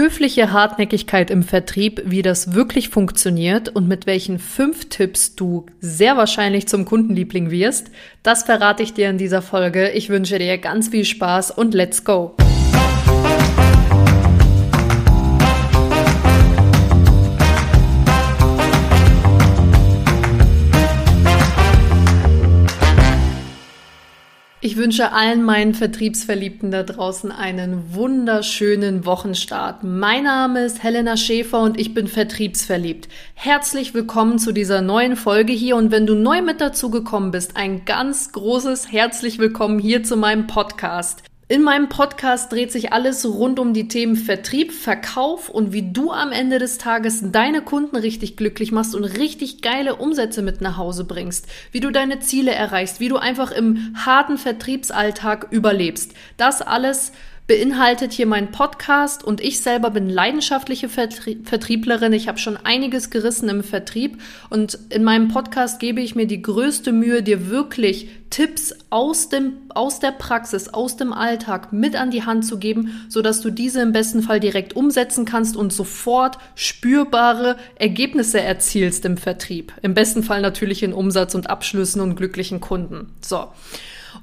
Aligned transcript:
Höfliche 0.00 0.50
Hartnäckigkeit 0.50 1.30
im 1.30 1.42
Vertrieb, 1.42 2.00
wie 2.06 2.22
das 2.22 2.54
wirklich 2.54 2.88
funktioniert 2.88 3.68
und 3.68 3.86
mit 3.86 4.06
welchen 4.06 4.38
fünf 4.38 4.88
Tipps 4.88 5.36
du 5.36 5.66
sehr 5.78 6.16
wahrscheinlich 6.16 6.66
zum 6.68 6.86
Kundenliebling 6.86 7.50
wirst, 7.50 7.90
das 8.22 8.44
verrate 8.44 8.82
ich 8.82 8.94
dir 8.94 9.10
in 9.10 9.18
dieser 9.18 9.42
Folge. 9.42 9.90
Ich 9.90 10.08
wünsche 10.08 10.38
dir 10.38 10.56
ganz 10.56 10.88
viel 10.88 11.04
Spaß 11.04 11.50
und 11.50 11.74
let's 11.74 12.02
go! 12.02 12.34
Ich 24.62 24.76
wünsche 24.76 25.12
allen 25.12 25.42
meinen 25.42 25.72
Vertriebsverliebten 25.72 26.70
da 26.70 26.82
draußen 26.82 27.32
einen 27.32 27.94
wunderschönen 27.94 29.06
Wochenstart. 29.06 29.84
Mein 29.84 30.24
Name 30.24 30.66
ist 30.66 30.82
Helena 30.82 31.16
Schäfer 31.16 31.62
und 31.62 31.80
ich 31.80 31.94
bin 31.94 32.06
vertriebsverliebt. 32.06 33.08
Herzlich 33.32 33.94
willkommen 33.94 34.38
zu 34.38 34.52
dieser 34.52 34.82
neuen 34.82 35.16
Folge 35.16 35.54
hier 35.54 35.76
und 35.76 35.90
wenn 35.90 36.06
du 36.06 36.14
neu 36.14 36.42
mit 36.42 36.60
dazu 36.60 36.90
gekommen 36.90 37.30
bist, 37.30 37.56
ein 37.56 37.86
ganz 37.86 38.32
großes 38.32 38.92
herzlich 38.92 39.38
willkommen 39.38 39.78
hier 39.78 40.02
zu 40.02 40.18
meinem 40.18 40.46
Podcast. 40.46 41.22
In 41.50 41.64
meinem 41.64 41.88
Podcast 41.88 42.52
dreht 42.52 42.70
sich 42.70 42.92
alles 42.92 43.26
rund 43.26 43.58
um 43.58 43.74
die 43.74 43.88
Themen 43.88 44.14
Vertrieb, 44.14 44.70
Verkauf 44.70 45.48
und 45.48 45.72
wie 45.72 45.90
du 45.90 46.12
am 46.12 46.30
Ende 46.30 46.60
des 46.60 46.78
Tages 46.78 47.24
deine 47.32 47.60
Kunden 47.60 47.96
richtig 47.96 48.36
glücklich 48.36 48.70
machst 48.70 48.94
und 48.94 49.02
richtig 49.02 49.60
geile 49.60 49.96
Umsätze 49.96 50.42
mit 50.42 50.60
nach 50.60 50.76
Hause 50.76 51.02
bringst, 51.02 51.48
wie 51.72 51.80
du 51.80 51.90
deine 51.90 52.20
Ziele 52.20 52.52
erreichst, 52.52 53.00
wie 53.00 53.08
du 53.08 53.16
einfach 53.16 53.50
im 53.50 53.96
harten 53.96 54.38
Vertriebsalltag 54.38 55.48
überlebst. 55.50 56.12
Das 56.36 56.62
alles 56.62 57.10
beinhaltet 57.50 58.12
hier 58.12 58.26
mein 58.26 58.52
Podcast 58.52 59.24
und 59.24 59.40
ich 59.40 59.60
selber 59.60 59.90
bin 59.90 60.08
leidenschaftliche 60.08 60.88
Vertrie 60.88 61.40
Vertrieblerin. 61.42 62.12
Ich 62.12 62.28
habe 62.28 62.38
schon 62.38 62.56
einiges 62.56 63.10
gerissen 63.10 63.48
im 63.48 63.64
Vertrieb 63.64 64.22
und 64.50 64.78
in 64.88 65.02
meinem 65.02 65.26
Podcast 65.26 65.80
gebe 65.80 66.00
ich 66.00 66.14
mir 66.14 66.28
die 66.28 66.42
größte 66.42 66.92
Mühe, 66.92 67.24
dir 67.24 67.50
wirklich 67.50 68.08
Tipps 68.30 68.72
aus 68.90 69.30
dem 69.30 69.54
aus 69.70 69.98
der 69.98 70.12
Praxis, 70.12 70.68
aus 70.68 70.96
dem 70.96 71.12
Alltag 71.12 71.72
mit 71.72 71.96
an 71.96 72.12
die 72.12 72.22
Hand 72.24 72.46
zu 72.46 72.56
geben, 72.56 73.04
so 73.08 73.20
dass 73.20 73.40
du 73.40 73.50
diese 73.50 73.80
im 73.80 73.90
besten 73.90 74.22
Fall 74.22 74.38
direkt 74.38 74.76
umsetzen 74.76 75.24
kannst 75.24 75.56
und 75.56 75.72
sofort 75.72 76.38
spürbare 76.54 77.56
Ergebnisse 77.74 78.40
erzielst 78.40 79.04
im 79.04 79.16
Vertrieb. 79.16 79.72
Im 79.82 79.94
besten 79.94 80.22
Fall 80.22 80.40
natürlich 80.40 80.84
in 80.84 80.92
Umsatz 80.92 81.34
und 81.34 81.50
Abschlüssen 81.50 82.00
und 82.00 82.14
glücklichen 82.14 82.60
Kunden. 82.60 83.12
So. 83.20 83.48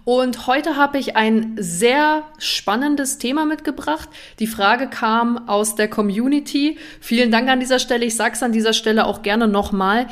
Und 0.07 0.47
heute 0.47 0.77
habe 0.77 0.99
ich 0.99 1.17
ein 1.17 1.57
sehr 1.59 2.23
spannendes 2.37 3.17
Thema 3.17 3.45
mitgebracht. 3.45 4.07
Die 4.39 4.47
Frage 4.47 4.87
kam 4.87 5.49
aus 5.49 5.75
der 5.75 5.89
Community. 5.89 6.77
Vielen 7.01 7.29
Dank 7.29 7.49
an 7.49 7.59
dieser 7.59 7.77
Stelle. 7.77 8.05
Ich 8.05 8.15
sage 8.15 8.35
es 8.35 8.41
an 8.41 8.53
dieser 8.53 8.71
Stelle 8.71 9.05
auch 9.05 9.21
gerne 9.21 9.49
nochmal. 9.49 10.07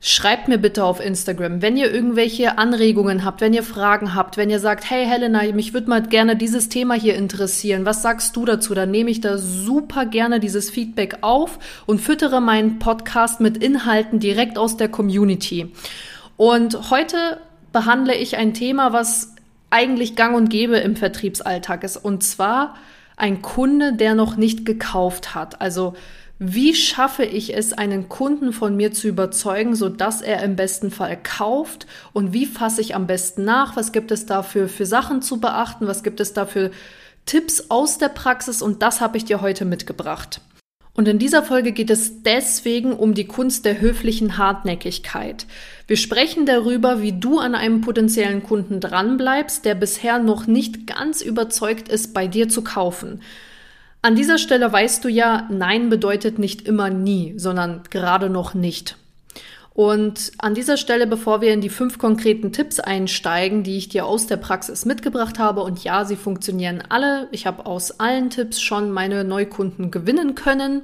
Schreibt 0.00 0.48
mir 0.48 0.58
bitte 0.58 0.84
auf 0.84 1.00
Instagram, 1.02 1.62
wenn 1.62 1.78
ihr 1.78 1.90
irgendwelche 1.90 2.58
Anregungen 2.58 3.24
habt, 3.24 3.40
wenn 3.40 3.54
ihr 3.54 3.62
Fragen 3.62 4.14
habt, 4.14 4.36
wenn 4.36 4.50
ihr 4.50 4.60
sagt, 4.60 4.90
hey 4.90 5.06
Helena, 5.06 5.40
mich 5.54 5.72
würde 5.72 5.88
mal 5.88 6.02
gerne 6.02 6.36
dieses 6.36 6.68
Thema 6.68 6.92
hier 6.92 7.14
interessieren. 7.14 7.86
Was 7.86 8.02
sagst 8.02 8.36
du 8.36 8.44
dazu? 8.44 8.74
Dann 8.74 8.90
nehme 8.90 9.10
ich 9.10 9.22
da 9.22 9.38
super 9.38 10.04
gerne 10.04 10.40
dieses 10.40 10.68
Feedback 10.68 11.20
auf 11.22 11.58
und 11.86 12.02
füttere 12.02 12.42
meinen 12.42 12.78
Podcast 12.80 13.40
mit 13.40 13.56
Inhalten 13.56 14.20
direkt 14.20 14.58
aus 14.58 14.76
der 14.76 14.90
Community. 14.90 15.72
Und 16.36 16.90
heute 16.90 17.38
behandle 17.72 18.14
ich 18.14 18.36
ein 18.36 18.52
Thema, 18.52 18.92
was 18.92 19.36
eigentlich 19.70 20.16
gang 20.16 20.36
und 20.36 20.48
gäbe 20.48 20.76
im 20.78 20.96
Vertriebsalltag 20.96 21.84
ist. 21.84 21.96
Und 21.96 22.22
zwar 22.22 22.74
ein 23.16 23.42
Kunde, 23.42 23.92
der 23.92 24.14
noch 24.14 24.36
nicht 24.36 24.64
gekauft 24.64 25.34
hat. 25.34 25.60
Also 25.60 25.94
wie 26.38 26.74
schaffe 26.74 27.24
ich 27.24 27.56
es, 27.56 27.72
einen 27.72 28.08
Kunden 28.08 28.52
von 28.52 28.76
mir 28.76 28.92
zu 28.92 29.08
überzeugen, 29.08 29.74
so 29.74 29.88
dass 29.88 30.22
er 30.22 30.42
im 30.44 30.54
besten 30.54 30.92
Fall 30.92 31.18
kauft? 31.20 31.86
Und 32.12 32.32
wie 32.32 32.46
fasse 32.46 32.80
ich 32.80 32.94
am 32.94 33.08
besten 33.08 33.44
nach? 33.44 33.74
Was 33.76 33.90
gibt 33.90 34.12
es 34.12 34.24
dafür 34.24 34.68
für 34.68 34.86
Sachen 34.86 35.20
zu 35.20 35.40
beachten? 35.40 35.88
Was 35.88 36.04
gibt 36.04 36.20
es 36.20 36.32
dafür 36.32 36.70
Tipps 37.26 37.70
aus 37.70 37.98
der 37.98 38.08
Praxis? 38.08 38.62
Und 38.62 38.82
das 38.82 39.00
habe 39.00 39.16
ich 39.16 39.24
dir 39.24 39.40
heute 39.40 39.64
mitgebracht. 39.64 40.40
Und 40.98 41.06
in 41.06 41.20
dieser 41.20 41.44
Folge 41.44 41.70
geht 41.70 41.90
es 41.90 42.24
deswegen 42.24 42.92
um 42.92 43.14
die 43.14 43.28
Kunst 43.28 43.64
der 43.64 43.80
höflichen 43.80 44.36
Hartnäckigkeit. 44.36 45.46
Wir 45.86 45.96
sprechen 45.96 46.44
darüber, 46.44 47.00
wie 47.00 47.12
du 47.12 47.38
an 47.38 47.54
einem 47.54 47.82
potenziellen 47.82 48.42
Kunden 48.42 48.80
dranbleibst, 48.80 49.64
der 49.64 49.76
bisher 49.76 50.18
noch 50.18 50.48
nicht 50.48 50.88
ganz 50.88 51.22
überzeugt 51.22 51.88
ist, 51.88 52.14
bei 52.14 52.26
dir 52.26 52.48
zu 52.48 52.64
kaufen. 52.64 53.22
An 54.02 54.16
dieser 54.16 54.38
Stelle 54.38 54.72
weißt 54.72 55.04
du 55.04 55.08
ja, 55.08 55.46
Nein 55.52 55.88
bedeutet 55.88 56.40
nicht 56.40 56.66
immer 56.66 56.90
nie, 56.90 57.34
sondern 57.36 57.82
gerade 57.90 58.28
noch 58.28 58.54
nicht. 58.54 58.96
Und 59.78 60.32
an 60.38 60.56
dieser 60.56 60.76
Stelle, 60.76 61.06
bevor 61.06 61.40
wir 61.40 61.52
in 61.52 61.60
die 61.60 61.68
fünf 61.68 61.98
konkreten 61.98 62.50
Tipps 62.50 62.80
einsteigen, 62.80 63.62
die 63.62 63.76
ich 63.76 63.88
dir 63.88 64.06
aus 64.06 64.26
der 64.26 64.36
Praxis 64.36 64.84
mitgebracht 64.84 65.38
habe, 65.38 65.62
und 65.62 65.84
ja, 65.84 66.04
sie 66.04 66.16
funktionieren 66.16 66.82
alle, 66.88 67.28
ich 67.30 67.46
habe 67.46 67.64
aus 67.64 68.00
allen 68.00 68.28
Tipps 68.28 68.60
schon 68.60 68.90
meine 68.90 69.22
Neukunden 69.22 69.92
gewinnen 69.92 70.34
können, 70.34 70.82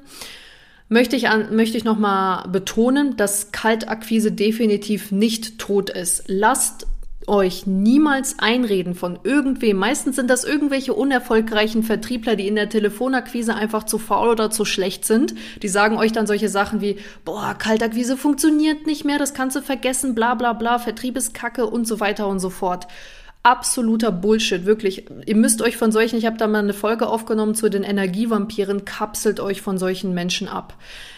möchte 0.89 1.17
ich, 1.17 1.29
an, 1.29 1.57
möchte 1.57 1.77
ich 1.77 1.83
nochmal 1.83 2.49
betonen, 2.49 3.17
dass 3.17 3.51
Kaltakquise 3.51 4.31
definitiv 4.31 5.11
nicht 5.11 5.59
tot 5.59 5.91
ist. 5.91 6.23
Lasst 6.29 6.87
euch 7.27 7.67
niemals 7.67 8.39
einreden 8.39 8.95
von 8.95 9.19
irgendwem. 9.25 9.77
Meistens 9.77 10.17
sind 10.17 10.29
das 10.29 10.45
irgendwelche 10.45 10.95
unerfolgreichen 10.95 11.83
Vertriebler, 11.83 12.37
die 12.37 12.49
in 12.49 12.55
der 12.55 12.69
Telefonakquise 12.69 13.55
einfach 13.55 13.85
zu 13.85 13.99
faul 13.99 14.29
oder 14.29 14.51
zu 14.51 14.65
schlecht 14.65 15.05
sind. 15.05 15.35
Die 15.63 15.69
sagen 15.69 15.97
euch 15.97 16.13
dann 16.13 16.27
solche 16.27 16.49
Sachen 16.49 16.81
wie, 16.81 16.99
boah, 17.25 17.55
Kaltakquise 17.59 18.17
funktioniert 18.17 18.87
nicht 18.87 19.05
mehr, 19.05 19.19
das 19.19 19.35
kannst 19.35 19.57
du 19.57 19.63
vergessen, 19.63 20.15
bla 20.15 20.35
bla 20.35 20.53
bla, 20.53 20.79
Vertrieb 20.79 21.17
ist 21.17 21.35
Kacke 21.35 21.67
und 21.67 21.87
so 21.87 22.01
weiter 22.01 22.29
und 22.29 22.41
so 22.41 22.51
fort 22.51 22.87
absoluter 23.45 24.11
Bullshit, 24.11 24.65
wirklich. 24.65 25.05
Ihr 25.27 25.37
müsst 25.37 25.61
euch 25.61 25.77
von 25.77 25.93
solchen, 25.93 26.19
ich 26.19 26.25
habe 26.25 26.39
da 26.39 26.47
mal 26.47 26.61
eine 26.61 26.73
Folge 26.73 27.07
aufgenommen 27.07 27.55
zu 27.55 27.69
den 27.69 27.83
Energievampiren, 27.83 28.87
kapselt 28.87 29.39
euch 29.39 29.61
von 29.61 29.77
solchen 29.77 30.15
Menschen 30.15 30.49
ab. 30.49 30.75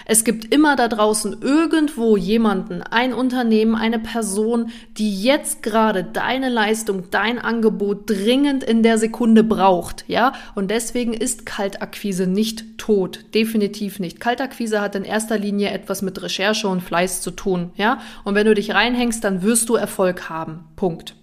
Es 0.06 0.24
gibt 0.24 0.52
immer 0.52 0.74
da 0.74 0.88
draußen 0.88 1.40
irgendwo 1.40 2.16
jemanden, 2.16 2.82
ein 2.82 3.14
Unternehmen, 3.14 3.76
eine 3.76 4.00
Person, 4.00 4.70
die 4.98 5.22
jetzt 5.22 5.62
gerade 5.62 6.02
deine 6.02 6.48
Leistung, 6.48 7.10
dein 7.12 7.38
Angebot 7.38 8.10
dringend 8.10 8.64
in 8.64 8.82
der 8.82 8.98
Sekunde 8.98 9.44
braucht, 9.44 10.04
ja? 10.08 10.32
Und 10.56 10.72
deswegen 10.72 11.14
ist 11.14 11.46
Kaltakquise 11.46 12.26
nicht 12.26 12.76
tot, 12.76 13.24
definitiv 13.34 14.00
nicht. 14.00 14.18
Kaltakquise 14.18 14.80
hat 14.80 14.96
in 14.96 15.04
erster 15.04 15.38
Linie 15.38 15.70
etwas 15.70 16.02
mit 16.02 16.20
Recherche 16.20 16.66
und 16.66 16.82
Fleiß 16.82 17.20
zu 17.20 17.30
tun, 17.30 17.70
ja? 17.76 18.00
Und 18.24 18.34
wenn 18.34 18.46
du 18.46 18.54
dich 18.54 18.74
reinhängst, 18.74 19.22
dann 19.22 19.42
wirst 19.42 19.68
du 19.68 19.76
Erfolg 19.76 20.28
haben. 20.28 20.64
Punkt. 20.74 21.14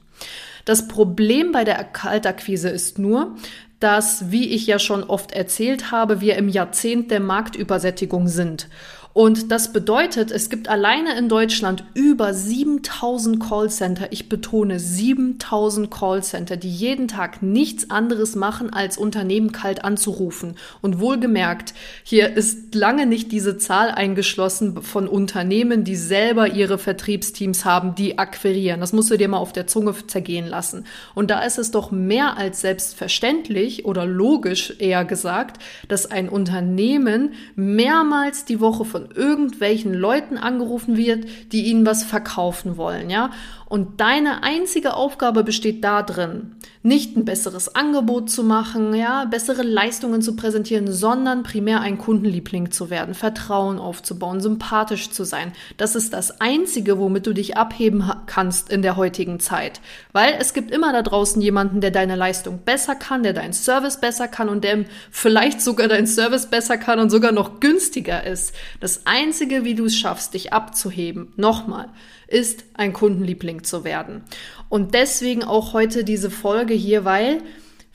Das 0.65 0.87
Problem 0.87 1.51
bei 1.51 1.63
der 1.63 1.83
Kaltakquise 1.83 2.69
ist 2.69 2.99
nur, 2.99 3.35
dass, 3.79 4.31
wie 4.31 4.49
ich 4.49 4.65
ja 4.65 4.79
schon 4.79 5.03
oft 5.03 5.33
erzählt 5.33 5.91
habe, 5.91 6.21
wir 6.21 6.37
im 6.37 6.47
Jahrzehnt 6.47 7.11
der 7.11 7.19
Marktübersättigung 7.19 8.29
sind. 8.29 8.69
Und 9.13 9.51
das 9.51 9.71
bedeutet, 9.71 10.31
es 10.31 10.49
gibt 10.49 10.67
alleine 10.67 11.15
in 11.15 11.29
Deutschland 11.29 11.83
über 11.93 12.33
7000 12.33 13.39
Callcenter, 13.39 14.07
ich 14.11 14.27
betone 14.27 14.79
7000 14.79 15.91
Callcenter, 15.91 16.57
die 16.57 16.71
jeden 16.71 17.07
Tag 17.07 17.43
nichts 17.43 17.91
anderes 17.91 18.35
machen, 18.35 18.73
als 18.73 18.97
Unternehmen 18.97 19.51
kalt 19.51 19.85
anzurufen. 19.85 20.55
Und 20.81 20.99
wohlgemerkt, 20.99 21.75
hier 22.03 22.35
ist 22.35 22.73
lange 22.73 23.05
nicht 23.05 23.31
diese 23.31 23.59
Zahl 23.59 23.91
eingeschlossen 23.91 24.81
von 24.81 25.07
Unternehmen, 25.07 25.83
die 25.83 25.95
selber 25.95 26.47
ihre 26.47 26.79
Vertriebsteams 26.79 27.65
haben, 27.65 27.93
die 27.93 28.17
akquirieren. 28.17 28.79
Das 28.79 28.93
musst 28.93 29.11
du 29.11 29.17
dir 29.17 29.27
mal 29.27 29.37
auf 29.37 29.53
der 29.53 29.67
Zunge 29.67 29.93
zergehen 30.07 30.47
lassen. 30.47 30.85
Und 31.13 31.29
da 31.29 31.43
ist 31.43 31.59
es 31.59 31.69
doch 31.69 31.91
mehr 31.91 32.37
als 32.37 32.61
selbstverständlich 32.61 33.85
oder 33.85 34.07
logisch 34.07 34.73
eher 34.79 35.05
gesagt, 35.05 35.61
dass 35.87 36.09
ein 36.09 36.29
Unternehmen 36.29 37.33
mehrmals 37.55 38.45
die 38.45 38.59
Woche 38.59 38.85
von 38.85 39.02
von 39.03 39.15
irgendwelchen 39.15 39.93
Leuten 39.93 40.37
angerufen 40.37 40.97
wird, 40.97 41.25
die 41.51 41.65
ihnen 41.65 41.85
was 41.85 42.03
verkaufen 42.03 42.77
wollen, 42.77 43.09
ja? 43.09 43.31
Und 43.65 44.01
deine 44.01 44.43
einzige 44.43 44.93
Aufgabe 44.93 45.43
besteht 45.43 45.83
darin, 45.83 46.57
nicht 46.83 47.17
ein 47.17 47.25
besseres 47.25 47.73
Angebot 47.73 48.29
zu 48.29 48.43
machen, 48.43 48.93
ja, 48.93 49.25
bessere 49.25 49.63
Leistungen 49.63 50.21
zu 50.21 50.35
präsentieren, 50.35 50.91
sondern 50.91 51.41
primär 51.41 51.79
ein 51.79 51.97
Kundenliebling 51.97 52.71
zu 52.71 52.91
werden, 52.91 53.15
Vertrauen 53.15 53.79
aufzubauen, 53.79 54.41
sympathisch 54.41 55.09
zu 55.09 55.23
sein. 55.23 55.53
Das 55.77 55.95
ist 55.95 56.13
das 56.13 56.39
einzige, 56.39 56.99
womit 56.99 57.25
du 57.25 57.33
dich 57.33 57.57
abheben 57.57 58.11
kannst 58.27 58.69
in 58.69 58.83
der 58.83 58.95
heutigen 58.95 59.39
Zeit. 59.39 59.81
Weil 60.11 60.35
es 60.39 60.53
gibt 60.53 60.69
immer 60.69 60.91
da 60.93 61.01
draußen 61.01 61.41
jemanden, 61.41 61.81
der 61.81 61.91
deine 61.91 62.15
Leistung 62.15 62.59
besser 62.59 62.93
kann, 62.93 63.23
der 63.23 63.33
deinen 63.33 63.53
Service 63.53 63.99
besser 63.99 64.27
kann 64.27 64.49
und 64.49 64.63
der 64.63 64.85
vielleicht 65.09 65.61
sogar 65.61 65.87
deinen 65.87 66.05
Service 66.05 66.47
besser 66.47 66.77
kann 66.77 66.99
und 66.99 67.09
sogar 67.09 67.31
noch 67.31 67.59
günstiger 67.59 68.23
ist. 68.23 68.53
Das 68.81 68.92
einzige, 69.05 69.63
wie 69.63 69.75
du 69.75 69.85
es 69.85 69.95
schaffst, 69.95 70.33
dich 70.33 70.53
abzuheben, 70.53 71.33
nochmal, 71.35 71.89
ist 72.27 72.65
ein 72.73 72.93
Kundenliebling 72.93 73.63
zu 73.63 73.83
werden. 73.83 74.23
Und 74.69 74.93
deswegen 74.93 75.43
auch 75.43 75.73
heute 75.73 76.03
diese 76.03 76.29
Folge 76.29 76.73
hier, 76.73 77.05
weil 77.05 77.41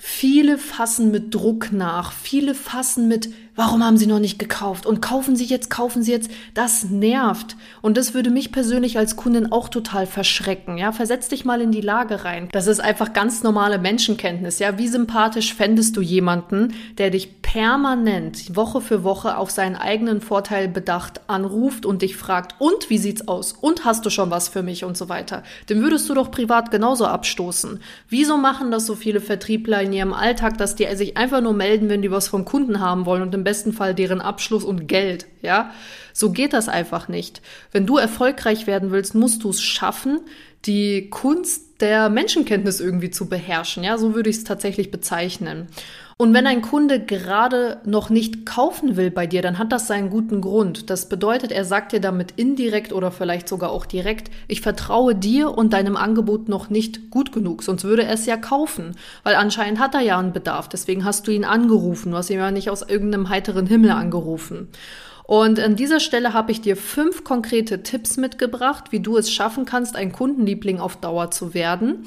Viele 0.00 0.58
fassen 0.58 1.10
mit 1.10 1.34
Druck 1.34 1.72
nach, 1.72 2.12
viele 2.12 2.54
fassen 2.54 3.08
mit, 3.08 3.30
warum 3.58 3.84
haben 3.84 3.96
sie 3.96 4.06
noch 4.06 4.20
nicht 4.20 4.38
gekauft 4.38 4.86
und 4.86 5.02
kaufen 5.02 5.34
sie 5.34 5.44
jetzt, 5.44 5.68
kaufen 5.68 6.04
sie 6.04 6.12
jetzt, 6.12 6.30
das 6.54 6.84
nervt. 6.84 7.56
Und 7.82 7.96
das 7.96 8.14
würde 8.14 8.30
mich 8.30 8.52
persönlich 8.52 8.98
als 8.98 9.16
Kundin 9.16 9.50
auch 9.50 9.68
total 9.68 10.06
verschrecken, 10.06 10.78
ja. 10.78 10.92
Versetz 10.92 11.26
dich 11.26 11.44
mal 11.44 11.60
in 11.60 11.72
die 11.72 11.80
Lage 11.80 12.24
rein. 12.24 12.48
Das 12.52 12.68
ist 12.68 12.78
einfach 12.78 13.12
ganz 13.12 13.42
normale 13.42 13.78
Menschenkenntnis, 13.78 14.60
ja. 14.60 14.78
Wie 14.78 14.86
sympathisch 14.86 15.54
fändest 15.54 15.96
du 15.96 16.00
jemanden, 16.00 16.72
der 16.98 17.10
dich 17.10 17.42
permanent, 17.42 18.54
Woche 18.54 18.80
für 18.80 19.02
Woche 19.02 19.36
auf 19.36 19.50
seinen 19.50 19.74
eigenen 19.74 20.20
Vorteil 20.20 20.68
bedacht 20.68 21.22
anruft 21.26 21.84
und 21.84 22.02
dich 22.02 22.16
fragt, 22.16 22.54
und 22.60 22.90
wie 22.90 22.98
sieht's 22.98 23.26
aus? 23.26 23.54
Und 23.60 23.84
hast 23.84 24.06
du 24.06 24.10
schon 24.10 24.30
was 24.30 24.46
für 24.46 24.62
mich 24.62 24.84
und 24.84 24.96
so 24.96 25.08
weiter? 25.08 25.42
Den 25.68 25.82
würdest 25.82 26.08
du 26.08 26.14
doch 26.14 26.30
privat 26.30 26.70
genauso 26.70 27.06
abstoßen. 27.06 27.80
Wieso 28.08 28.36
machen 28.36 28.70
das 28.70 28.86
so 28.86 28.94
viele 28.94 29.20
Vertriebler 29.20 29.82
in 29.82 29.92
ihrem 29.92 30.12
Alltag, 30.12 30.58
dass 30.58 30.76
die 30.76 30.86
sich 30.94 31.16
einfach 31.16 31.40
nur 31.40 31.54
melden, 31.54 31.88
wenn 31.88 32.02
die 32.02 32.12
was 32.12 32.28
vom 32.28 32.44
Kunden 32.44 32.78
haben 32.78 33.04
wollen 33.04 33.22
und 33.22 33.34
im 33.34 33.47
besten 33.48 33.72
Fall 33.72 33.94
deren 33.94 34.20
Abschluss 34.20 34.62
und 34.62 34.88
Geld, 34.88 35.26
ja? 35.40 35.72
So 36.12 36.32
geht 36.32 36.52
das 36.52 36.68
einfach 36.68 37.08
nicht. 37.08 37.40
Wenn 37.72 37.86
du 37.86 37.96
erfolgreich 37.96 38.66
werden 38.66 38.90
willst, 38.90 39.14
musst 39.14 39.42
du 39.42 39.48
es 39.48 39.62
schaffen, 39.62 40.20
die 40.66 41.08
Kunst 41.08 41.80
der 41.80 42.10
Menschenkenntnis 42.10 42.78
irgendwie 42.78 43.10
zu 43.10 43.26
beherrschen, 43.26 43.84
ja? 43.84 43.96
So 43.96 44.14
würde 44.14 44.28
ich 44.28 44.36
es 44.36 44.44
tatsächlich 44.44 44.90
bezeichnen. 44.90 45.68
Und 46.20 46.34
wenn 46.34 46.48
ein 46.48 46.62
Kunde 46.62 46.98
gerade 46.98 47.80
noch 47.84 48.10
nicht 48.10 48.44
kaufen 48.44 48.96
will 48.96 49.12
bei 49.12 49.28
dir, 49.28 49.40
dann 49.40 49.56
hat 49.56 49.70
das 49.70 49.86
seinen 49.86 50.10
guten 50.10 50.40
Grund. 50.40 50.90
Das 50.90 51.08
bedeutet, 51.08 51.52
er 51.52 51.64
sagt 51.64 51.92
dir 51.92 52.00
damit 52.00 52.32
indirekt 52.32 52.92
oder 52.92 53.12
vielleicht 53.12 53.48
sogar 53.48 53.70
auch 53.70 53.86
direkt, 53.86 54.28
ich 54.48 54.60
vertraue 54.60 55.14
dir 55.14 55.56
und 55.56 55.72
deinem 55.72 55.96
Angebot 55.96 56.48
noch 56.48 56.70
nicht 56.70 57.10
gut 57.10 57.30
genug, 57.30 57.62
sonst 57.62 57.84
würde 57.84 58.02
er 58.02 58.14
es 58.14 58.26
ja 58.26 58.36
kaufen, 58.36 58.96
weil 59.22 59.36
anscheinend 59.36 59.78
hat 59.78 59.94
er 59.94 60.00
ja 60.00 60.18
einen 60.18 60.32
Bedarf. 60.32 60.68
Deswegen 60.68 61.04
hast 61.04 61.28
du 61.28 61.30
ihn 61.30 61.44
angerufen, 61.44 62.10
du 62.10 62.16
hast 62.16 62.30
ihn 62.30 62.40
ja 62.40 62.50
nicht 62.50 62.68
aus 62.68 62.82
irgendeinem 62.82 63.28
heiteren 63.28 63.66
Himmel 63.66 63.92
angerufen. 63.92 64.66
Und 65.22 65.60
an 65.60 65.76
dieser 65.76 66.00
Stelle 66.00 66.32
habe 66.32 66.50
ich 66.50 66.62
dir 66.62 66.74
fünf 66.74 67.22
konkrete 67.22 67.84
Tipps 67.84 68.16
mitgebracht, 68.16 68.90
wie 68.90 69.00
du 69.00 69.18
es 69.18 69.30
schaffen 69.30 69.66
kannst, 69.66 69.94
ein 69.94 70.10
Kundenliebling 70.10 70.80
auf 70.80 70.96
Dauer 70.96 71.30
zu 71.30 71.54
werden 71.54 72.06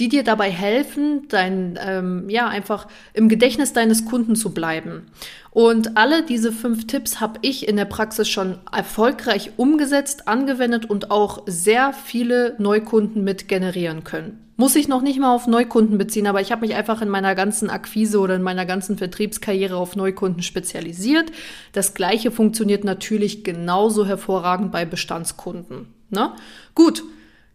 die 0.00 0.08
dir 0.08 0.24
dabei 0.24 0.50
helfen, 0.50 1.28
dein, 1.28 1.78
ähm, 1.84 2.28
ja, 2.30 2.48
einfach 2.48 2.88
im 3.12 3.28
Gedächtnis 3.28 3.74
deines 3.74 4.06
Kunden 4.06 4.34
zu 4.34 4.52
bleiben. 4.52 5.06
Und 5.50 5.98
alle 5.98 6.22
diese 6.24 6.52
fünf 6.52 6.86
Tipps 6.86 7.20
habe 7.20 7.38
ich 7.42 7.68
in 7.68 7.76
der 7.76 7.84
Praxis 7.84 8.28
schon 8.28 8.58
erfolgreich 8.72 9.52
umgesetzt, 9.58 10.26
angewendet 10.26 10.88
und 10.88 11.10
auch 11.10 11.42
sehr 11.46 11.92
viele 11.92 12.54
Neukunden 12.58 13.22
mit 13.22 13.46
generieren 13.46 14.02
können. 14.02 14.38
Muss 14.56 14.76
ich 14.76 14.88
noch 14.88 15.02
nicht 15.02 15.18
mal 15.18 15.34
auf 15.34 15.46
Neukunden 15.46 15.98
beziehen, 15.98 16.26
aber 16.26 16.40
ich 16.40 16.52
habe 16.52 16.66
mich 16.66 16.74
einfach 16.74 17.02
in 17.02 17.08
meiner 17.08 17.34
ganzen 17.34 17.70
Akquise 17.70 18.20
oder 18.20 18.36
in 18.36 18.42
meiner 18.42 18.66
ganzen 18.66 18.96
Vertriebskarriere 18.96 19.76
auf 19.76 19.96
Neukunden 19.96 20.42
spezialisiert. 20.42 21.30
Das 21.72 21.94
gleiche 21.94 22.30
funktioniert 22.30 22.84
natürlich 22.84 23.44
genauso 23.44 24.06
hervorragend 24.06 24.70
bei 24.72 24.84
Bestandskunden. 24.84 25.88
Ne? 26.10 26.32
Gut, 26.74 27.02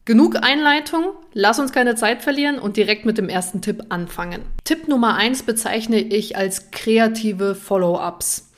Genug 0.05 0.35
Einleitung, 0.39 1.13
lass 1.33 1.57
uns 1.57 1.71
keine 1.71 1.95
Zeit 1.95 2.21
verlieren 2.21 2.59
und 2.59 2.77
direkt 2.77 3.05
mit 3.05 3.17
dem 3.17 3.27
ersten 3.27 3.61
Tipp 3.61 3.85
anfangen. 3.89 4.43
Tipp 4.63 4.87
Nummer 4.87 5.15
eins 5.15 5.41
bezeichne 5.41 5.97
ich 5.97 6.37
als 6.37 6.69
kreative 6.69 7.55
Follow-ups. 7.55 8.51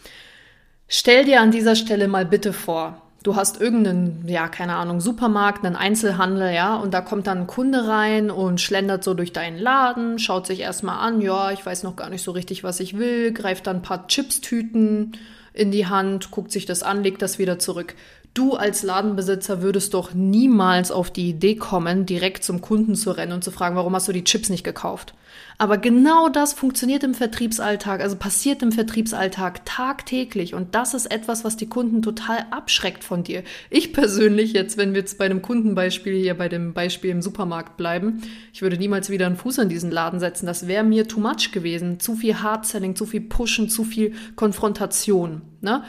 Stell 0.90 1.24
dir 1.24 1.40
an 1.40 1.52
dieser 1.52 1.78
Stelle 1.78 2.10
mal 2.10 2.26
bitte 2.26 2.52
vor, 2.52 3.02
du 3.24 3.38
hast 3.38 3.62
irgendeinen, 3.62 4.26
ja, 4.28 4.50
keine 4.50 4.76
Ahnung, 4.76 5.00
Supermarkt, 5.00 5.66
einen 5.66 5.78
Einzelhandel, 5.78 6.54
ja, 6.54 6.76
und 6.76 6.94
da 6.94 7.00
kommt 7.00 7.28
dann 7.28 7.40
ein 7.40 7.48
Kunde 7.48 7.88
rein 7.88 8.30
und 8.30 8.60
schlendert 8.60 9.06
so 9.06 9.14
durch 9.14 9.32
deinen 9.32 9.58
Laden, 9.58 10.20
schaut 10.20 10.48
sich 10.48 10.60
erstmal 10.60 11.00
an, 11.00 11.22
ja, 11.22 11.52
ich 11.52 11.66
weiß 11.66 11.84
noch 11.84 11.96
gar 11.96 12.10
nicht 12.10 12.24
so 12.24 12.32
richtig, 12.32 12.66
was 12.66 12.82
ich 12.82 12.98
will, 12.98 13.32
greift 13.32 13.68
dann 13.68 13.78
ein 13.78 13.82
paar 13.84 14.08
Chipstüten 14.08 15.14
in 15.58 15.72
die 15.72 15.88
Hand, 15.88 16.30
guckt 16.30 16.52
sich 16.52 16.66
das 16.66 16.84
an, 16.84 17.04
legt 17.04 17.22
das 17.22 17.40
wieder 17.40 17.58
zurück. 17.58 17.96
Du 18.38 18.54
als 18.54 18.84
Ladenbesitzer 18.84 19.64
würdest 19.64 19.96
doch 19.96 20.14
niemals 20.14 20.92
auf 20.92 21.10
die 21.10 21.30
Idee 21.30 21.56
kommen, 21.56 22.06
direkt 22.06 22.44
zum 22.44 22.62
Kunden 22.62 22.94
zu 22.94 23.10
rennen 23.10 23.32
und 23.32 23.44
zu 23.44 23.50
fragen, 23.50 23.76
warum 23.76 23.96
hast 23.96 24.08
du 24.08 24.12
die 24.12 24.24
Chips 24.24 24.50
nicht 24.50 24.64
gekauft? 24.64 25.16
Aber 25.58 25.80
genau 25.80 26.30
das 26.30 26.54
funktioniert 26.54 27.04
im 27.04 27.16
Vertriebsalltag, 27.16 28.00
also 28.00 28.16
passiert 28.16 28.62
im 28.62 28.72
Vertriebsalltag 28.72 29.66
tagtäglich. 29.66 30.54
Und 30.54 30.76
das 30.76 30.94
ist 30.94 31.08
etwas, 31.08 31.46
was 31.46 31.58
die 31.58 31.68
Kunden 31.68 32.04
total 32.04 32.46
abschreckt 32.52 33.04
von 33.04 33.24
dir. 33.24 33.42
Ich 33.72 33.92
persönlich, 33.92 34.54
jetzt, 34.54 34.78
wenn 34.78 34.94
wir 34.94 35.00
jetzt 35.00 35.18
bei 35.18 35.26
einem 35.26 35.42
Kundenbeispiel 35.42 36.14
hier, 36.14 36.38
bei 36.38 36.48
dem 36.48 36.76
Beispiel 36.76 37.10
im 37.10 37.24
Supermarkt 37.24 37.76
bleiben, 37.76 38.22
ich 38.54 38.62
würde 38.62 38.78
niemals 38.78 39.10
wieder 39.10 39.26
einen 39.26 39.38
Fuß 39.38 39.58
in 39.58 39.70
diesen 39.70 39.90
Laden 39.90 40.20
setzen. 40.20 40.46
Das 40.46 40.68
wäre 40.68 40.84
mir 40.84 41.08
too 41.08 41.20
much 41.20 41.52
gewesen. 41.52 42.00
Zu 42.00 42.14
viel 42.14 42.36
Hardselling, 42.44 42.96
zu 42.96 43.08
viel 43.08 43.22
Pushen, 43.22 43.68
zu 43.68 43.84
viel 43.84 44.14
Konfrontation. 44.36 45.42
Ne? 45.62 45.84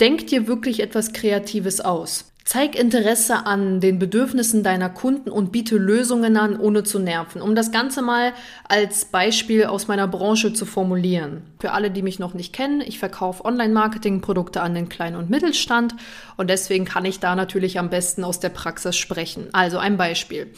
Denk 0.00 0.26
dir 0.26 0.48
wirklich 0.48 0.80
etwas 0.80 1.12
Kreatives 1.12 1.80
aus. 1.80 2.32
Zeig 2.46 2.74
Interesse 2.74 3.46
an 3.46 3.80
den 3.80 3.98
Bedürfnissen 3.98 4.62
deiner 4.62 4.90
Kunden 4.90 5.30
und 5.30 5.50
biete 5.50 5.78
Lösungen 5.78 6.36
an, 6.36 6.60
ohne 6.60 6.82
zu 6.82 6.98
nerven. 6.98 7.40
Um 7.40 7.54
das 7.54 7.72
Ganze 7.72 8.02
mal 8.02 8.34
als 8.68 9.06
Beispiel 9.06 9.64
aus 9.64 9.88
meiner 9.88 10.06
Branche 10.06 10.52
zu 10.52 10.66
formulieren. 10.66 11.42
Für 11.58 11.70
alle, 11.70 11.90
die 11.90 12.02
mich 12.02 12.18
noch 12.18 12.34
nicht 12.34 12.52
kennen, 12.52 12.82
ich 12.82 12.98
verkaufe 12.98 13.44
Online-Marketing-Produkte 13.46 14.60
an 14.60 14.74
den 14.74 14.90
Kleinen- 14.90 15.16
und 15.16 15.30
Mittelstand 15.30 15.94
und 16.36 16.50
deswegen 16.50 16.84
kann 16.84 17.06
ich 17.06 17.18
da 17.18 17.34
natürlich 17.34 17.78
am 17.78 17.88
besten 17.88 18.24
aus 18.24 18.40
der 18.40 18.50
Praxis 18.50 18.96
sprechen. 18.96 19.48
Also 19.52 19.78
ein 19.78 19.96
Beispiel. 19.96 20.52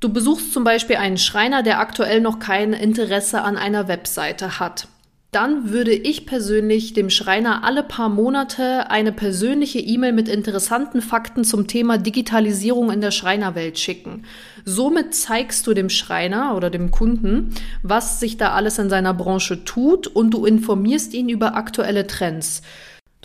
Du 0.00 0.10
besuchst 0.10 0.54
zum 0.54 0.64
Beispiel 0.64 0.96
einen 0.96 1.18
Schreiner, 1.18 1.62
der 1.62 1.80
aktuell 1.80 2.22
noch 2.22 2.38
kein 2.38 2.72
Interesse 2.72 3.42
an 3.42 3.58
einer 3.58 3.88
Webseite 3.88 4.58
hat 4.58 4.88
dann 5.32 5.70
würde 5.70 5.92
ich 5.92 6.24
persönlich 6.24 6.94
dem 6.94 7.10
Schreiner 7.10 7.64
alle 7.64 7.82
paar 7.82 8.08
Monate 8.08 8.90
eine 8.90 9.12
persönliche 9.12 9.78
E-Mail 9.78 10.12
mit 10.12 10.28
interessanten 10.28 11.02
Fakten 11.02 11.44
zum 11.44 11.66
Thema 11.66 11.98
Digitalisierung 11.98 12.90
in 12.90 13.00
der 13.00 13.10
Schreinerwelt 13.10 13.78
schicken. 13.78 14.22
Somit 14.64 15.14
zeigst 15.14 15.66
du 15.66 15.74
dem 15.74 15.90
Schreiner 15.90 16.56
oder 16.56 16.70
dem 16.70 16.90
Kunden, 16.90 17.50
was 17.82 18.20
sich 18.20 18.36
da 18.36 18.52
alles 18.52 18.78
in 18.78 18.88
seiner 18.88 19.14
Branche 19.14 19.64
tut 19.64 20.06
und 20.06 20.30
du 20.30 20.46
informierst 20.46 21.12
ihn 21.12 21.28
über 21.28 21.54
aktuelle 21.54 22.06
Trends. 22.06 22.62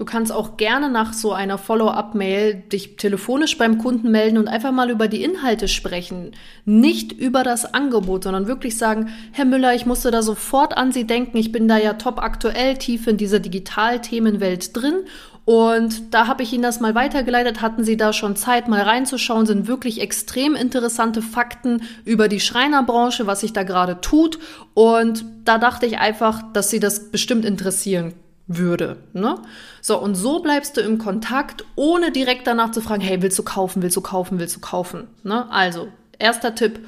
Du 0.01 0.05
kannst 0.05 0.31
auch 0.31 0.57
gerne 0.57 0.89
nach 0.89 1.13
so 1.13 1.31
einer 1.31 1.59
Follow-up-Mail 1.59 2.55
dich 2.55 2.95
telefonisch 2.95 3.59
beim 3.59 3.77
Kunden 3.77 4.09
melden 4.09 4.39
und 4.39 4.47
einfach 4.47 4.71
mal 4.71 4.89
über 4.89 5.07
die 5.07 5.23
Inhalte 5.23 5.67
sprechen. 5.67 6.31
Nicht 6.65 7.11
über 7.11 7.43
das 7.43 7.75
Angebot, 7.75 8.23
sondern 8.23 8.47
wirklich 8.47 8.79
sagen, 8.79 9.09
Herr 9.31 9.45
Müller, 9.45 9.75
ich 9.75 9.85
musste 9.85 10.09
da 10.09 10.23
sofort 10.23 10.75
an 10.75 10.91
Sie 10.91 11.05
denken. 11.05 11.37
Ich 11.37 11.51
bin 11.51 11.67
da 11.67 11.77
ja 11.77 11.93
top 11.93 12.17
aktuell, 12.17 12.77
tief 12.77 13.05
in 13.05 13.17
dieser 13.17 13.39
Digital-Themenwelt 13.39 14.75
drin. 14.75 15.03
Und 15.45 16.15
da 16.15 16.25
habe 16.25 16.41
ich 16.41 16.51
Ihnen 16.51 16.63
das 16.63 16.79
mal 16.79 16.95
weitergeleitet. 16.95 17.61
Hatten 17.61 17.83
Sie 17.83 17.95
da 17.95 18.11
schon 18.11 18.35
Zeit, 18.35 18.67
mal 18.67 18.81
reinzuschauen? 18.81 19.45
Sind 19.45 19.67
wirklich 19.67 20.01
extrem 20.01 20.55
interessante 20.55 21.21
Fakten 21.21 21.83
über 22.05 22.27
die 22.27 22.39
Schreinerbranche, 22.39 23.27
was 23.27 23.41
sich 23.41 23.53
da 23.53 23.61
gerade 23.61 24.01
tut. 24.01 24.39
Und 24.73 25.25
da 25.45 25.59
dachte 25.59 25.85
ich 25.85 25.99
einfach, 25.99 26.41
dass 26.53 26.71
Sie 26.71 26.79
das 26.79 27.11
bestimmt 27.11 27.45
interessieren 27.45 28.15
würde. 28.57 28.97
Ne? 29.13 29.35
So, 29.81 29.99
und 29.99 30.15
so 30.15 30.41
bleibst 30.41 30.77
du 30.77 30.81
im 30.81 30.97
Kontakt, 30.97 31.65
ohne 31.75 32.11
direkt 32.11 32.47
danach 32.47 32.71
zu 32.71 32.81
fragen, 32.81 33.01
hey, 33.01 33.21
willst 33.21 33.39
du 33.39 33.43
kaufen, 33.43 33.81
willst 33.81 33.97
du 33.97 34.01
kaufen, 34.01 34.39
willst 34.39 34.55
du 34.55 34.59
kaufen? 34.59 35.07
Ne? 35.23 35.49
Also, 35.51 35.89
erster 36.19 36.55
Tipp, 36.55 36.79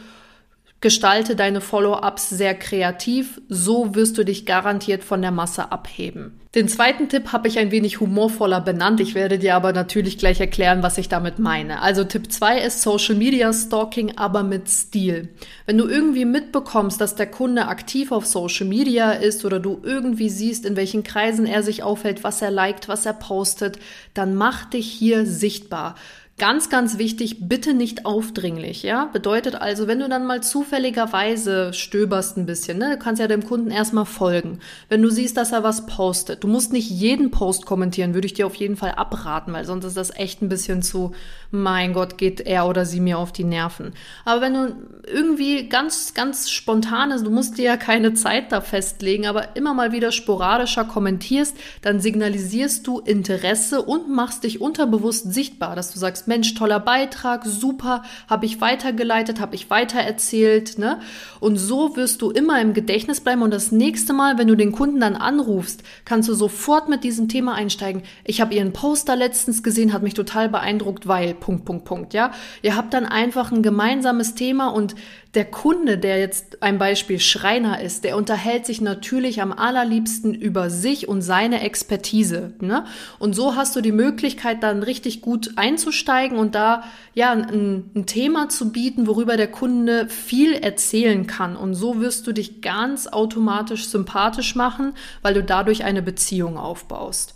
Gestalte 0.83 1.37
deine 1.37 1.61
Follow-ups 1.61 2.27
sehr 2.27 2.55
kreativ, 2.55 3.39
so 3.47 3.95
wirst 3.95 4.17
du 4.17 4.25
dich 4.25 4.45
garantiert 4.45 5.05
von 5.05 5.21
der 5.21 5.31
Masse 5.31 5.71
abheben. 5.71 6.41
Den 6.55 6.67
zweiten 6.67 7.07
Tipp 7.07 7.31
habe 7.31 7.47
ich 7.47 7.57
ein 7.57 7.71
wenig 7.71 8.01
humorvoller 8.01 8.59
benannt, 8.59 8.99
ich 8.99 9.15
werde 9.15 9.39
dir 9.39 9.55
aber 9.55 9.71
natürlich 9.71 10.17
gleich 10.17 10.41
erklären, 10.41 10.83
was 10.83 10.97
ich 10.97 11.07
damit 11.07 11.39
meine. 11.39 11.81
Also 11.81 12.03
Tipp 12.03 12.29
2 12.29 12.59
ist 12.59 12.81
Social 12.81 13.15
Media 13.15 13.53
Stalking, 13.53 14.17
aber 14.17 14.43
mit 14.43 14.69
Stil. 14.69 15.29
Wenn 15.65 15.77
du 15.77 15.87
irgendwie 15.87 16.25
mitbekommst, 16.25 16.99
dass 16.99 17.15
der 17.15 17.31
Kunde 17.31 17.69
aktiv 17.69 18.11
auf 18.11 18.25
Social 18.25 18.67
Media 18.67 19.13
ist 19.13 19.45
oder 19.45 19.61
du 19.61 19.79
irgendwie 19.83 20.29
siehst, 20.29 20.65
in 20.65 20.75
welchen 20.75 21.03
Kreisen 21.03 21.45
er 21.45 21.63
sich 21.63 21.81
aufhält, 21.81 22.25
was 22.25 22.41
er 22.41 22.51
liked, 22.51 22.89
was 22.89 23.05
er 23.05 23.13
postet, 23.13 23.79
dann 24.13 24.35
mach 24.35 24.65
dich 24.65 24.91
hier 24.91 25.25
sichtbar. 25.25 25.95
Ganz, 26.43 26.69
ganz 26.69 26.97
wichtig, 26.97 27.47
bitte 27.47 27.73
nicht 27.73 28.05
aufdringlich, 28.05 28.83
ja? 28.83 29.05
Bedeutet 29.05 29.55
also, 29.55 29.87
wenn 29.87 29.99
du 29.99 30.09
dann 30.09 30.25
mal 30.25 30.43
zufälligerweise 30.43 31.71
stöberst 31.71 32.35
ein 32.35 32.45
bisschen, 32.45 32.79
ne, 32.79 32.89
du 32.89 32.97
kannst 32.97 33.21
ja 33.21 33.29
dem 33.29 33.45
Kunden 33.45 33.71
erstmal 33.71 34.03
folgen. 34.03 34.59
Wenn 34.89 35.01
du 35.01 35.09
siehst, 35.09 35.37
dass 35.37 35.53
er 35.53 35.63
was 35.63 35.85
postet, 35.85 36.43
du 36.43 36.49
musst 36.49 36.73
nicht 36.73 36.89
jeden 36.89 37.31
Post 37.31 37.65
kommentieren, 37.65 38.13
würde 38.13 38.25
ich 38.25 38.33
dir 38.33 38.45
auf 38.45 38.55
jeden 38.55 38.75
Fall 38.75 38.91
abraten, 38.91 39.53
weil 39.53 39.63
sonst 39.63 39.85
ist 39.85 39.95
das 39.95 40.13
echt 40.13 40.41
ein 40.41 40.49
bisschen 40.49 40.81
zu, 40.81 41.13
mein 41.49 41.93
Gott, 41.93 42.17
geht 42.17 42.41
er 42.41 42.67
oder 42.67 42.83
sie 42.83 42.99
mir 42.99 43.19
auf 43.19 43.31
die 43.31 43.45
Nerven. 43.45 43.93
Aber 44.25 44.41
wenn 44.41 44.53
du 44.53 44.75
irgendwie 45.07 45.69
ganz, 45.69 46.13
ganz 46.13 46.49
spontan 46.49 47.11
ist, 47.11 47.25
du 47.25 47.29
musst 47.29 47.57
dir 47.57 47.63
ja 47.63 47.77
keine 47.77 48.15
Zeit 48.15 48.51
da 48.51 48.59
festlegen, 48.59 49.27
aber 49.27 49.55
immer 49.55 49.73
mal 49.73 49.93
wieder 49.93 50.11
sporadischer 50.11 50.83
kommentierst, 50.83 51.55
dann 51.81 52.01
signalisierst 52.01 52.85
du 52.85 52.99
Interesse 52.99 53.81
und 53.81 54.09
machst 54.09 54.43
dich 54.43 54.59
unterbewusst 54.59 55.31
sichtbar, 55.33 55.77
dass 55.77 55.93
du 55.93 55.99
sagst, 55.99 56.27
Mensch, 56.33 56.55
toller 56.55 56.79
Beitrag, 56.79 57.45
super, 57.45 58.01
habe 58.27 58.47
ich 58.47 58.59
weitergeleitet, 58.59 59.39
habe 59.39 59.53
ich 59.53 59.69
weitererzählt, 59.69 60.79
ne? 60.79 60.99
Und 61.39 61.57
so 61.57 61.95
wirst 61.95 62.23
du 62.23 62.31
immer 62.31 62.59
im 62.59 62.73
Gedächtnis 62.73 63.21
bleiben 63.21 63.43
und 63.43 63.53
das 63.53 63.71
nächste 63.71 64.13
Mal, 64.13 64.39
wenn 64.39 64.47
du 64.47 64.55
den 64.55 64.71
Kunden 64.71 64.99
dann 64.99 65.15
anrufst, 65.15 65.83
kannst 66.05 66.27
du 66.29 66.33
sofort 66.33 66.89
mit 66.89 67.03
diesem 67.03 67.27
Thema 67.27 67.53
einsteigen. 67.53 68.01
Ich 68.23 68.41
habe 68.41 68.55
ihren 68.55 68.73
Poster 68.73 69.15
letztens 69.15 69.61
gesehen, 69.61 69.93
hat 69.93 70.01
mich 70.01 70.15
total 70.15 70.49
beeindruckt, 70.49 71.07
weil 71.07 71.35
Punkt 71.35 71.65
Punkt 71.65 71.85
Punkt, 71.85 72.13
ja? 72.15 72.31
Ihr 72.63 72.75
habt 72.75 72.95
dann 72.95 73.05
einfach 73.05 73.51
ein 73.51 73.61
gemeinsames 73.61 74.33
Thema 74.33 74.69
und 74.69 74.95
der 75.33 75.45
Kunde, 75.45 75.97
der 75.97 76.19
jetzt 76.19 76.61
ein 76.61 76.77
Beispiel 76.77 77.19
Schreiner 77.19 77.81
ist, 77.81 78.03
der 78.03 78.17
unterhält 78.17 78.67
sich 78.67 78.81
natürlich 78.81 79.41
am 79.41 79.51
allerliebsten 79.51 80.35
über 80.35 80.69
sich 80.69 81.07
und 81.07 81.23
seine 81.23 81.61
Expertise. 81.61 82.53
Ne? 82.59 82.85
Und 83.17 83.33
so 83.33 83.55
hast 83.55 83.75
du 83.75 83.81
die 83.81 83.91
Möglichkeit, 83.91 84.61
dann 84.61 84.83
richtig 84.83 85.21
gut 85.21 85.53
einzusteigen 85.55 86.37
und 86.37 86.53
da 86.53 86.83
ja 87.15 87.31
ein, 87.31 87.89
ein 87.95 88.05
Thema 88.05 88.49
zu 88.49 88.71
bieten, 88.71 89.07
worüber 89.07 89.35
der 89.35 89.49
Kunde 89.49 90.07
viel 90.07 90.53
erzählen 90.53 91.25
kann. 91.25 91.55
Und 91.55 91.73
so 91.73 91.99
wirst 91.99 92.27
du 92.27 92.31
dich 92.31 92.61
ganz 92.61 93.07
automatisch 93.07 93.87
sympathisch 93.87 94.55
machen, 94.55 94.93
weil 95.23 95.33
du 95.33 95.43
dadurch 95.43 95.83
eine 95.83 96.03
Beziehung 96.03 96.57
aufbaust. 96.57 97.33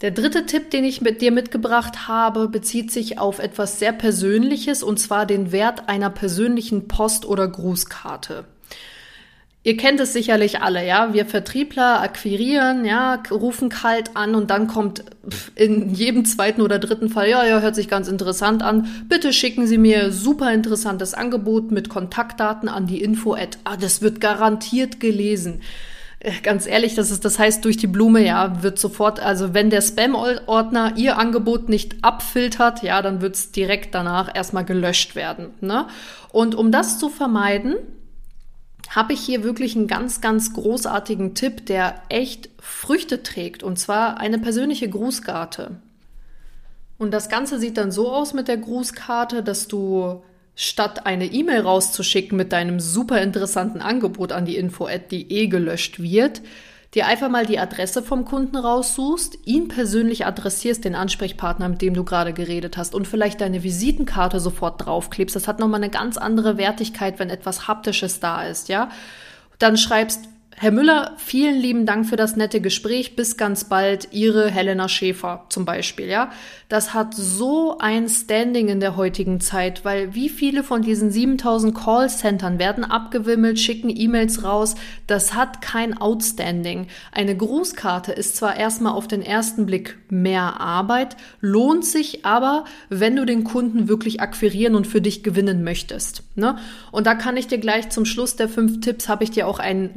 Der 0.00 0.12
dritte 0.12 0.46
Tipp, 0.46 0.70
den 0.70 0.84
ich 0.84 1.00
mit 1.00 1.20
dir 1.22 1.32
mitgebracht 1.32 2.06
habe, 2.06 2.48
bezieht 2.48 2.92
sich 2.92 3.18
auf 3.18 3.40
etwas 3.40 3.80
sehr 3.80 3.92
Persönliches 3.92 4.84
und 4.84 5.00
zwar 5.00 5.26
den 5.26 5.50
Wert 5.50 5.88
einer 5.88 6.08
persönlichen 6.08 6.86
Post- 6.86 7.26
oder 7.26 7.48
Grußkarte. 7.48 8.44
Ihr 9.64 9.76
kennt 9.76 9.98
es 9.98 10.12
sicherlich 10.12 10.62
alle, 10.62 10.86
ja. 10.86 11.12
Wir 11.14 11.26
Vertriebler 11.26 12.00
akquirieren, 12.00 12.84
ja, 12.84 13.20
rufen 13.28 13.70
kalt 13.70 14.16
an 14.16 14.36
und 14.36 14.50
dann 14.50 14.68
kommt 14.68 15.02
in 15.56 15.92
jedem 15.92 16.24
zweiten 16.24 16.62
oder 16.62 16.78
dritten 16.78 17.08
Fall, 17.08 17.28
ja, 17.28 17.44
ja, 17.44 17.58
hört 17.58 17.74
sich 17.74 17.88
ganz 17.88 18.06
interessant 18.06 18.62
an. 18.62 18.86
Bitte 19.08 19.32
schicken 19.32 19.66
Sie 19.66 19.78
mir 19.78 20.12
super 20.12 20.52
interessantes 20.52 21.12
Angebot 21.12 21.72
mit 21.72 21.88
Kontaktdaten 21.88 22.68
an 22.68 22.86
die 22.86 23.02
Info 23.02 23.34
at, 23.34 23.58
ah, 23.64 23.76
das 23.76 24.00
wird 24.00 24.20
garantiert 24.20 25.00
gelesen. 25.00 25.60
Äh, 26.20 26.32
ganz 26.42 26.66
ehrlich, 26.66 26.94
das 26.94 27.10
ist, 27.10 27.24
das 27.24 27.38
heißt, 27.38 27.64
durch 27.64 27.76
die 27.76 27.86
Blume, 27.86 28.24
ja, 28.24 28.62
wird 28.62 28.78
sofort, 28.78 29.20
also 29.20 29.54
wenn 29.54 29.70
der 29.70 29.82
Spam-Ordner 29.82 30.94
ihr 30.96 31.18
Angebot 31.18 31.68
nicht 31.68 32.02
abfiltert, 32.02 32.82
ja, 32.82 33.02
dann 33.02 33.20
wird's 33.20 33.52
direkt 33.52 33.94
danach 33.94 34.34
erstmal 34.34 34.64
gelöscht 34.64 35.14
werden. 35.14 35.50
Ne? 35.60 35.86
Und 36.32 36.54
um 36.54 36.72
das 36.72 36.98
zu 36.98 37.08
vermeiden, 37.08 37.76
habe 38.90 39.12
ich 39.12 39.20
hier 39.20 39.44
wirklich 39.44 39.76
einen 39.76 39.86
ganz, 39.86 40.20
ganz 40.20 40.54
großartigen 40.54 41.34
Tipp, 41.34 41.66
der 41.66 42.02
echt 42.08 42.48
Früchte 42.58 43.22
trägt, 43.22 43.62
und 43.62 43.78
zwar 43.78 44.18
eine 44.18 44.38
persönliche 44.38 44.88
Grußkarte. 44.88 45.76
Und 46.96 47.12
das 47.12 47.28
Ganze 47.28 47.60
sieht 47.60 47.76
dann 47.76 47.92
so 47.92 48.10
aus 48.10 48.32
mit 48.32 48.48
der 48.48 48.56
Grußkarte, 48.56 49.42
dass 49.42 49.68
du 49.68 50.22
statt 50.60 51.06
eine 51.06 51.26
E-Mail 51.26 51.60
rauszuschicken 51.60 52.36
mit 52.36 52.52
deinem 52.52 52.80
super 52.80 53.22
interessanten 53.22 53.80
Angebot 53.80 54.32
an 54.32 54.44
die 54.44 54.56
info 54.56 54.88
die 55.08 55.30
eh 55.30 55.46
gelöscht 55.46 56.02
wird, 56.02 56.42
dir 56.94 57.06
einfach 57.06 57.28
mal 57.28 57.46
die 57.46 57.60
Adresse 57.60 58.02
vom 58.02 58.24
Kunden 58.24 58.56
raussuchst, 58.56 59.38
ihn 59.44 59.68
persönlich 59.68 60.26
adressierst, 60.26 60.84
den 60.84 60.96
Ansprechpartner, 60.96 61.68
mit 61.68 61.80
dem 61.80 61.94
du 61.94 62.02
gerade 62.02 62.32
geredet 62.32 62.76
hast 62.76 62.96
und 62.96 63.06
vielleicht 63.06 63.40
deine 63.40 63.62
Visitenkarte 63.62 64.40
sofort 64.40 64.84
draufklebst. 64.84 65.36
Das 65.36 65.46
hat 65.46 65.60
nochmal 65.60 65.80
eine 65.80 65.90
ganz 65.90 66.16
andere 66.16 66.58
Wertigkeit, 66.58 67.20
wenn 67.20 67.30
etwas 67.30 67.68
Haptisches 67.68 68.18
da 68.18 68.42
ist, 68.42 68.68
ja. 68.68 68.88
Dann 69.60 69.76
schreibst, 69.76 70.24
Herr 70.60 70.72
Müller, 70.72 71.12
vielen 71.18 71.60
lieben 71.60 71.86
Dank 71.86 72.04
für 72.04 72.16
das 72.16 72.34
nette 72.34 72.60
Gespräch. 72.60 73.14
Bis 73.14 73.36
ganz 73.36 73.66
bald. 73.66 74.08
Ihre 74.10 74.50
Helena 74.50 74.88
Schäfer 74.88 75.46
zum 75.50 75.64
Beispiel, 75.64 76.08
ja. 76.08 76.32
Das 76.68 76.94
hat 76.94 77.14
so 77.14 77.78
ein 77.78 78.08
Standing 78.08 78.66
in 78.66 78.80
der 78.80 78.96
heutigen 78.96 79.40
Zeit, 79.40 79.84
weil 79.84 80.16
wie 80.16 80.28
viele 80.28 80.64
von 80.64 80.82
diesen 80.82 81.12
7000 81.12 81.76
Callcentern 81.76 82.58
werden 82.58 82.84
abgewimmelt, 82.84 83.60
schicken 83.60 83.88
E-Mails 83.88 84.42
raus. 84.42 84.74
Das 85.06 85.32
hat 85.32 85.62
kein 85.62 85.96
Outstanding. 85.96 86.88
Eine 87.12 87.36
Grußkarte 87.36 88.10
ist 88.10 88.36
zwar 88.36 88.56
erstmal 88.56 88.94
auf 88.94 89.06
den 89.06 89.22
ersten 89.22 89.64
Blick 89.64 89.96
mehr 90.10 90.60
Arbeit, 90.60 91.16
lohnt 91.40 91.84
sich 91.84 92.26
aber, 92.26 92.64
wenn 92.88 93.14
du 93.14 93.24
den 93.24 93.44
Kunden 93.44 93.88
wirklich 93.88 94.20
akquirieren 94.20 94.74
und 94.74 94.88
für 94.88 95.00
dich 95.00 95.22
gewinnen 95.22 95.62
möchtest. 95.62 96.24
Ne? 96.34 96.58
Und 96.90 97.06
da 97.06 97.14
kann 97.14 97.36
ich 97.36 97.46
dir 97.46 97.58
gleich 97.58 97.90
zum 97.90 98.04
Schluss 98.04 98.34
der 98.34 98.48
fünf 98.48 98.80
Tipps, 98.80 99.08
habe 99.08 99.22
ich 99.24 99.30
dir 99.30 99.46
auch 99.46 99.60
ein 99.60 99.90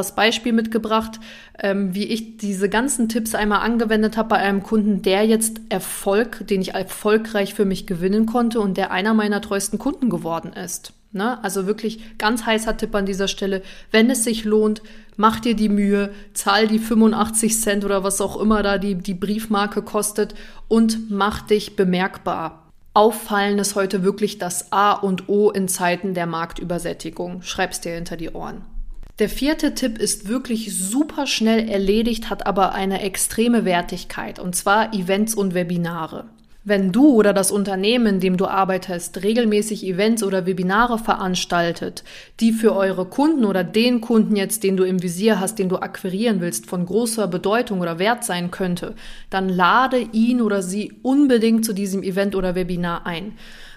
greifbares 0.00 0.12
Beispiel 0.12 0.52
mitgebracht, 0.52 1.20
ähm, 1.58 1.94
wie 1.94 2.04
ich 2.04 2.38
diese 2.38 2.68
ganzen 2.68 3.08
Tipps 3.08 3.34
einmal 3.34 3.60
angewendet 3.60 4.16
habe 4.16 4.30
bei 4.30 4.36
einem 4.36 4.62
Kunden, 4.62 5.02
der 5.02 5.24
jetzt 5.24 5.60
Erfolg, 5.68 6.46
den 6.46 6.60
ich 6.60 6.74
erfolgreich 6.74 7.54
für 7.54 7.64
mich 7.64 7.86
gewinnen 7.86 8.26
konnte 8.26 8.60
und 8.60 8.76
der 8.76 8.90
einer 8.90 9.14
meiner 9.14 9.40
treuesten 9.40 9.78
Kunden 9.78 10.10
geworden 10.10 10.52
ist. 10.52 10.92
Ne? 11.12 11.42
Also 11.42 11.66
wirklich 11.66 12.18
ganz 12.18 12.46
heißer 12.46 12.76
Tipp 12.76 12.94
an 12.94 13.06
dieser 13.06 13.28
Stelle. 13.28 13.62
Wenn 13.90 14.10
es 14.10 14.24
sich 14.24 14.44
lohnt, 14.44 14.82
mach 15.16 15.40
dir 15.40 15.54
die 15.54 15.68
Mühe, 15.68 16.12
zahl 16.34 16.66
die 16.66 16.78
85 16.78 17.60
Cent 17.60 17.84
oder 17.84 18.04
was 18.04 18.20
auch 18.20 18.40
immer 18.40 18.62
da 18.62 18.78
die, 18.78 18.94
die 18.94 19.14
Briefmarke 19.14 19.82
kostet 19.82 20.34
und 20.68 21.10
mach 21.10 21.42
dich 21.42 21.76
bemerkbar. 21.76 22.68
Auffallen 22.92 23.58
ist 23.58 23.76
heute 23.76 24.02
wirklich 24.02 24.38
das 24.38 24.72
A 24.72 24.92
und 24.92 25.28
O 25.28 25.50
in 25.50 25.68
Zeiten 25.68 26.14
der 26.14 26.26
Marktübersättigung. 26.26 27.42
Schreib's 27.42 27.80
dir 27.80 27.94
hinter 27.94 28.16
die 28.16 28.30
Ohren. 28.30 28.64
Der 29.20 29.28
vierte 29.28 29.74
Tipp 29.74 29.98
ist 29.98 30.28
wirklich 30.28 30.74
super 30.74 31.26
schnell 31.26 31.68
erledigt, 31.68 32.30
hat 32.30 32.46
aber 32.46 32.72
eine 32.72 33.02
extreme 33.02 33.66
Wertigkeit, 33.66 34.38
und 34.38 34.56
zwar 34.56 34.94
Events 34.94 35.34
und 35.34 35.52
Webinare. 35.52 36.24
Wenn 36.64 36.90
du 36.90 37.10
oder 37.10 37.34
das 37.34 37.50
Unternehmen, 37.50 38.06
in 38.06 38.20
dem 38.20 38.36
du 38.38 38.46
arbeitest, 38.46 39.22
regelmäßig 39.22 39.84
Events 39.84 40.22
oder 40.22 40.46
Webinare 40.46 40.98
veranstaltet, 40.98 42.02
die 42.40 42.52
für 42.52 42.74
eure 42.74 43.04
Kunden 43.04 43.44
oder 43.44 43.62
den 43.62 44.00
Kunden 44.00 44.36
jetzt, 44.36 44.62
den 44.62 44.78
du 44.78 44.84
im 44.84 45.02
Visier 45.02 45.38
hast, 45.38 45.58
den 45.58 45.68
du 45.68 45.76
akquirieren 45.76 46.40
willst, 46.40 46.64
von 46.64 46.86
großer 46.86 47.28
Bedeutung 47.28 47.80
oder 47.80 47.98
Wert 47.98 48.24
sein 48.24 48.50
könnte, 48.50 48.94
dann 49.28 49.50
lade 49.50 49.98
ihn 49.98 50.40
oder 50.40 50.62
sie 50.62 50.94
unbedingt 51.02 51.66
zu 51.66 51.74
diesem 51.74 52.02
Event 52.02 52.34
oder 52.34 52.54
Webinar 52.54 53.04
ein. 53.04 53.32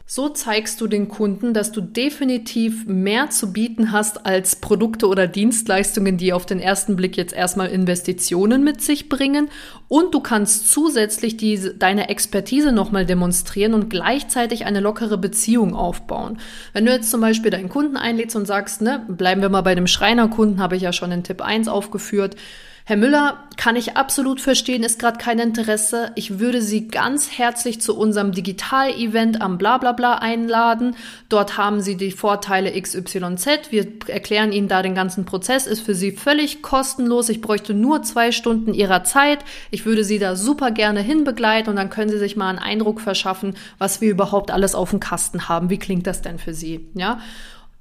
So 0.05 0.27
zeigst 0.27 0.81
du 0.81 0.87
den 0.87 1.07
Kunden, 1.07 1.53
dass 1.53 1.71
du 1.71 1.79
definitiv 1.79 2.85
mehr 2.85 3.29
zu 3.29 3.53
bieten 3.53 3.93
hast 3.93 4.25
als 4.25 4.57
Produkte 4.57 5.07
oder 5.07 5.27
Dienstleistungen, 5.27 6.17
die 6.17 6.33
auf 6.33 6.45
den 6.45 6.59
ersten 6.59 6.97
Blick 6.97 7.15
jetzt 7.15 7.33
erstmal 7.33 7.69
Investitionen 7.69 8.65
mit 8.65 8.81
sich 8.81 9.07
bringen. 9.07 9.49
Und 9.87 10.13
du 10.13 10.19
kannst 10.19 10.69
zusätzlich 10.69 11.37
diese, 11.37 11.73
deine 11.73 12.09
Expertise 12.09 12.73
nochmal 12.73 13.05
demonstrieren 13.05 13.73
und 13.73 13.89
gleichzeitig 13.89 14.65
eine 14.65 14.81
lockere 14.81 15.17
Beziehung 15.17 15.73
aufbauen. 15.73 16.37
Wenn 16.73 16.85
du 16.85 16.91
jetzt 16.91 17.09
zum 17.09 17.21
Beispiel 17.21 17.49
deinen 17.49 17.69
Kunden 17.69 17.95
einlädst 17.95 18.35
und 18.35 18.45
sagst, 18.45 18.81
ne, 18.81 19.05
bleiben 19.07 19.41
wir 19.41 19.49
mal 19.49 19.61
bei 19.61 19.73
dem 19.73 19.87
Schreinerkunden, 19.87 20.61
habe 20.61 20.75
ich 20.75 20.81
ja 20.81 20.91
schon 20.91 21.13
in 21.13 21.23
Tipp 21.23 21.41
1 21.41 21.69
aufgeführt, 21.69 22.35
Herr 22.85 22.97
Müller, 22.97 23.37
kann 23.55 23.77
ich 23.77 23.95
absolut 23.95 24.41
verstehen, 24.41 24.83
ist 24.83 24.99
gerade 24.99 25.17
kein 25.17 25.39
Interesse. 25.39 26.11
Ich 26.15 26.39
würde 26.39 26.61
Sie 26.61 26.89
ganz 26.89 27.31
herzlich 27.31 27.79
zu 27.79 27.97
unserem 27.97 28.33
Digital-Event 28.33 29.41
am 29.41 29.57
Blablabla 29.57 30.15
einladen. 30.15 30.97
Dort 31.29 31.57
haben 31.57 31.79
Sie 31.79 31.95
die 31.95 32.11
Vorteile 32.11 32.73
XYZ. 32.77 33.71
Wir 33.71 33.87
erklären 34.07 34.51
Ihnen 34.51 34.67
da 34.67 34.81
den 34.81 34.95
ganzen 34.95 35.23
Prozess. 35.23 35.65
Ist 35.65 35.79
für 35.79 35.95
Sie 35.95 36.11
völlig 36.11 36.61
kostenlos. 36.61 37.29
Ich 37.29 37.39
bräuchte 37.39 37.73
nur 37.73 38.03
zwei 38.03 38.33
Stunden 38.33 38.73
Ihrer 38.73 39.05
Zeit. 39.05 39.39
Ich 39.71 39.85
würde 39.85 40.03
Sie 40.03 40.19
da 40.19 40.35
super 40.35 40.71
gerne 40.71 40.99
hinbegleiten 40.99 41.69
und 41.69 41.77
dann 41.77 41.89
können 41.89 42.11
Sie 42.11 42.19
sich 42.19 42.35
mal 42.35 42.49
einen 42.49 42.59
Eindruck 42.59 42.99
verschaffen, 42.99 43.55
was 43.77 44.01
wir 44.01 44.11
überhaupt 44.11 44.51
alles 44.51 44.75
auf 44.75 44.89
dem 44.89 44.99
Kasten 44.99 45.47
haben. 45.47 45.69
Wie 45.69 45.79
klingt 45.79 46.05
das 46.05 46.21
denn 46.21 46.37
für 46.37 46.53
Sie? 46.53 46.89
Ja? 46.95 47.21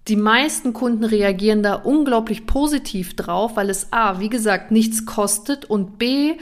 Die 0.08 0.16
meisten 0.16 0.72
Kunden 0.72 1.04
reagieren 1.04 1.62
da 1.62 1.74
unglaublich 1.74 2.46
positiv 2.46 3.14
drauf, 3.14 3.56
weil 3.56 3.70
es 3.70 3.92
A, 3.92 4.18
wie 4.18 4.28
gesagt, 4.28 4.72
nichts 4.72 5.06
kostet 5.06 5.64
und 5.64 5.98
B, 5.98 6.34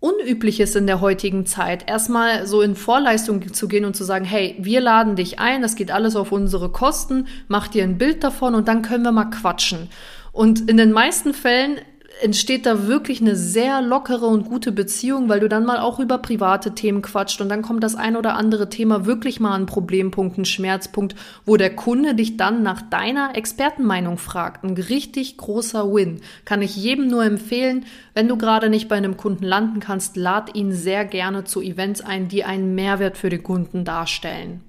unüblich 0.00 0.60
ist 0.60 0.76
in 0.76 0.86
der 0.86 1.00
heutigen 1.00 1.46
Zeit, 1.46 1.88
erstmal 1.88 2.46
so 2.46 2.60
in 2.60 2.76
Vorleistung 2.76 3.52
zu 3.52 3.68
gehen 3.68 3.84
und 3.84 3.94
zu 3.94 4.04
sagen, 4.04 4.24
hey, 4.24 4.56
wir 4.58 4.80
laden 4.80 5.16
dich 5.16 5.38
ein, 5.38 5.62
das 5.62 5.76
geht 5.76 5.90
alles 5.90 6.16
auf 6.16 6.32
unsere 6.32 6.70
Kosten, 6.70 7.26
mach 7.48 7.68
dir 7.68 7.84
ein 7.84 7.98
Bild 7.98 8.22
davon 8.22 8.54
und 8.54 8.68
dann 8.68 8.82
können 8.82 9.04
wir 9.04 9.12
mal 9.12 9.26
quatschen. 9.26 9.88
Und 10.32 10.68
in 10.68 10.76
den 10.76 10.92
meisten 10.92 11.34
Fällen 11.34 11.78
entsteht 12.20 12.66
da 12.66 12.86
wirklich 12.86 13.20
eine 13.20 13.36
sehr 13.36 13.80
lockere 13.80 14.26
und 14.26 14.44
gute 14.44 14.72
Beziehung, 14.72 15.28
weil 15.28 15.40
du 15.40 15.48
dann 15.48 15.64
mal 15.64 15.78
auch 15.78 15.98
über 15.98 16.18
private 16.18 16.74
Themen 16.74 17.02
quatscht 17.02 17.40
und 17.40 17.48
dann 17.48 17.62
kommt 17.62 17.82
das 17.82 17.94
ein 17.94 18.16
oder 18.16 18.34
andere 18.34 18.68
Thema 18.68 19.06
wirklich 19.06 19.40
mal 19.40 19.54
ein 19.54 19.66
Problempunkt, 19.66 20.38
ein 20.38 20.44
Schmerzpunkt, 20.44 21.14
wo 21.44 21.56
der 21.56 21.74
Kunde 21.74 22.14
dich 22.14 22.36
dann 22.36 22.62
nach 22.62 22.82
deiner 22.82 23.36
Expertenmeinung 23.36 24.18
fragt. 24.18 24.64
Ein 24.64 24.74
richtig 24.74 25.36
großer 25.36 25.92
Win. 25.92 26.20
Kann 26.44 26.62
ich 26.62 26.76
jedem 26.76 27.08
nur 27.08 27.24
empfehlen. 27.24 27.86
Wenn 28.14 28.28
du 28.28 28.36
gerade 28.36 28.68
nicht 28.68 28.88
bei 28.88 28.96
einem 28.96 29.16
Kunden 29.16 29.44
landen 29.44 29.80
kannst, 29.80 30.16
lad 30.16 30.54
ihn 30.54 30.72
sehr 30.72 31.04
gerne 31.04 31.44
zu 31.44 31.60
Events 31.60 32.00
ein, 32.00 32.28
die 32.28 32.44
einen 32.44 32.74
Mehrwert 32.74 33.16
für 33.16 33.30
den 33.30 33.42
Kunden 33.42 33.84
darstellen. 33.84 34.60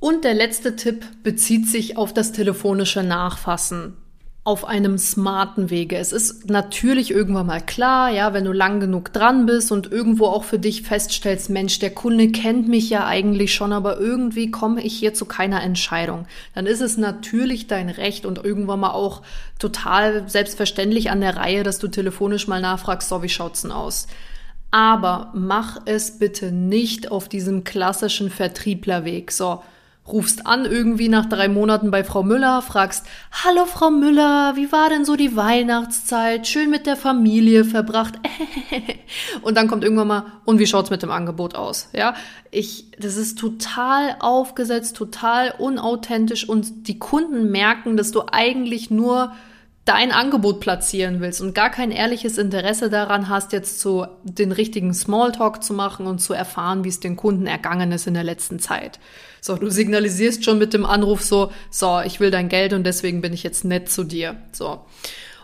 Und 0.00 0.24
der 0.24 0.34
letzte 0.34 0.76
Tipp 0.76 1.04
bezieht 1.24 1.66
sich 1.66 1.96
auf 1.96 2.14
das 2.14 2.32
telefonische 2.32 3.02
Nachfassen. 3.02 3.96
Auf 4.48 4.64
einem 4.64 4.96
smarten 4.96 5.68
Wege. 5.68 5.98
Es 5.98 6.10
ist 6.10 6.48
natürlich 6.48 7.10
irgendwann 7.10 7.48
mal 7.48 7.60
klar, 7.60 8.10
ja, 8.10 8.32
wenn 8.32 8.46
du 8.46 8.52
lang 8.52 8.80
genug 8.80 9.12
dran 9.12 9.44
bist 9.44 9.70
und 9.70 9.92
irgendwo 9.92 10.24
auch 10.24 10.44
für 10.44 10.58
dich 10.58 10.80
feststellst, 10.80 11.50
Mensch, 11.50 11.80
der 11.80 11.90
Kunde 11.90 12.32
kennt 12.32 12.66
mich 12.66 12.88
ja 12.88 13.06
eigentlich 13.06 13.52
schon, 13.52 13.74
aber 13.74 14.00
irgendwie 14.00 14.50
komme 14.50 14.80
ich 14.82 14.98
hier 14.98 15.12
zu 15.12 15.26
keiner 15.26 15.62
Entscheidung. 15.62 16.24
Dann 16.54 16.64
ist 16.64 16.80
es 16.80 16.96
natürlich 16.96 17.66
dein 17.66 17.90
Recht 17.90 18.24
und 18.24 18.42
irgendwann 18.42 18.80
mal 18.80 18.92
auch 18.92 19.20
total 19.58 20.26
selbstverständlich 20.30 21.10
an 21.10 21.20
der 21.20 21.36
Reihe, 21.36 21.62
dass 21.62 21.78
du 21.78 21.88
telefonisch 21.88 22.48
mal 22.48 22.62
nachfragst, 22.62 23.10
so 23.10 23.22
wie 23.22 23.28
schaut's 23.28 23.60
denn 23.60 23.70
aus? 23.70 24.06
Aber 24.70 25.30
mach 25.34 25.82
es 25.84 26.18
bitte 26.18 26.52
nicht 26.52 27.10
auf 27.10 27.28
diesem 27.28 27.64
klassischen 27.64 28.30
Vertrieblerweg. 28.30 29.30
So, 29.30 29.62
rufst 30.12 30.46
an 30.46 30.64
irgendwie 30.64 31.08
nach 31.08 31.26
drei 31.26 31.48
Monaten 31.48 31.90
bei 31.90 32.04
Frau 32.04 32.22
Müller, 32.22 32.62
fragst, 32.62 33.06
hallo 33.30 33.66
Frau 33.66 33.90
Müller, 33.90 34.54
wie 34.56 34.72
war 34.72 34.88
denn 34.88 35.04
so 35.04 35.16
die 35.16 35.36
Weihnachtszeit? 35.36 36.46
Schön 36.46 36.70
mit 36.70 36.86
der 36.86 36.96
Familie 36.96 37.64
verbracht. 37.64 38.14
und 39.42 39.56
dann 39.56 39.68
kommt 39.68 39.84
irgendwann 39.84 40.08
mal, 40.08 40.24
und 40.44 40.58
wie 40.58 40.66
schaut's 40.66 40.90
mit 40.90 41.02
dem 41.02 41.10
Angebot 41.10 41.54
aus? 41.54 41.88
Ja, 41.92 42.14
ich, 42.50 42.90
das 42.98 43.16
ist 43.16 43.38
total 43.38 44.16
aufgesetzt, 44.20 44.96
total 44.96 45.54
unauthentisch 45.58 46.48
und 46.48 46.88
die 46.88 46.98
Kunden 46.98 47.50
merken, 47.50 47.96
dass 47.96 48.10
du 48.10 48.22
eigentlich 48.30 48.90
nur 48.90 49.32
dein 49.88 50.12
Angebot 50.12 50.60
platzieren 50.60 51.20
willst 51.20 51.40
und 51.40 51.54
gar 51.54 51.70
kein 51.70 51.90
ehrliches 51.90 52.36
Interesse 52.36 52.90
daran 52.90 53.30
hast, 53.30 53.52
jetzt 53.52 53.80
so 53.80 54.06
den 54.22 54.52
richtigen 54.52 54.92
Smalltalk 54.92 55.62
zu 55.64 55.72
machen 55.72 56.06
und 56.06 56.18
zu 56.18 56.34
erfahren, 56.34 56.84
wie 56.84 56.90
es 56.90 57.00
den 57.00 57.16
Kunden 57.16 57.46
ergangen 57.46 57.90
ist 57.90 58.06
in 58.06 58.12
der 58.12 58.24
letzten 58.24 58.58
Zeit. 58.58 59.00
So, 59.40 59.56
du 59.56 59.70
signalisierst 59.70 60.44
schon 60.44 60.58
mit 60.58 60.74
dem 60.74 60.84
Anruf 60.84 61.22
so, 61.22 61.50
so, 61.70 62.00
ich 62.04 62.20
will 62.20 62.30
dein 62.30 62.50
Geld 62.50 62.74
und 62.74 62.84
deswegen 62.84 63.22
bin 63.22 63.32
ich 63.32 63.42
jetzt 63.42 63.64
nett 63.64 63.88
zu 63.88 64.04
dir. 64.04 64.36
So. 64.52 64.84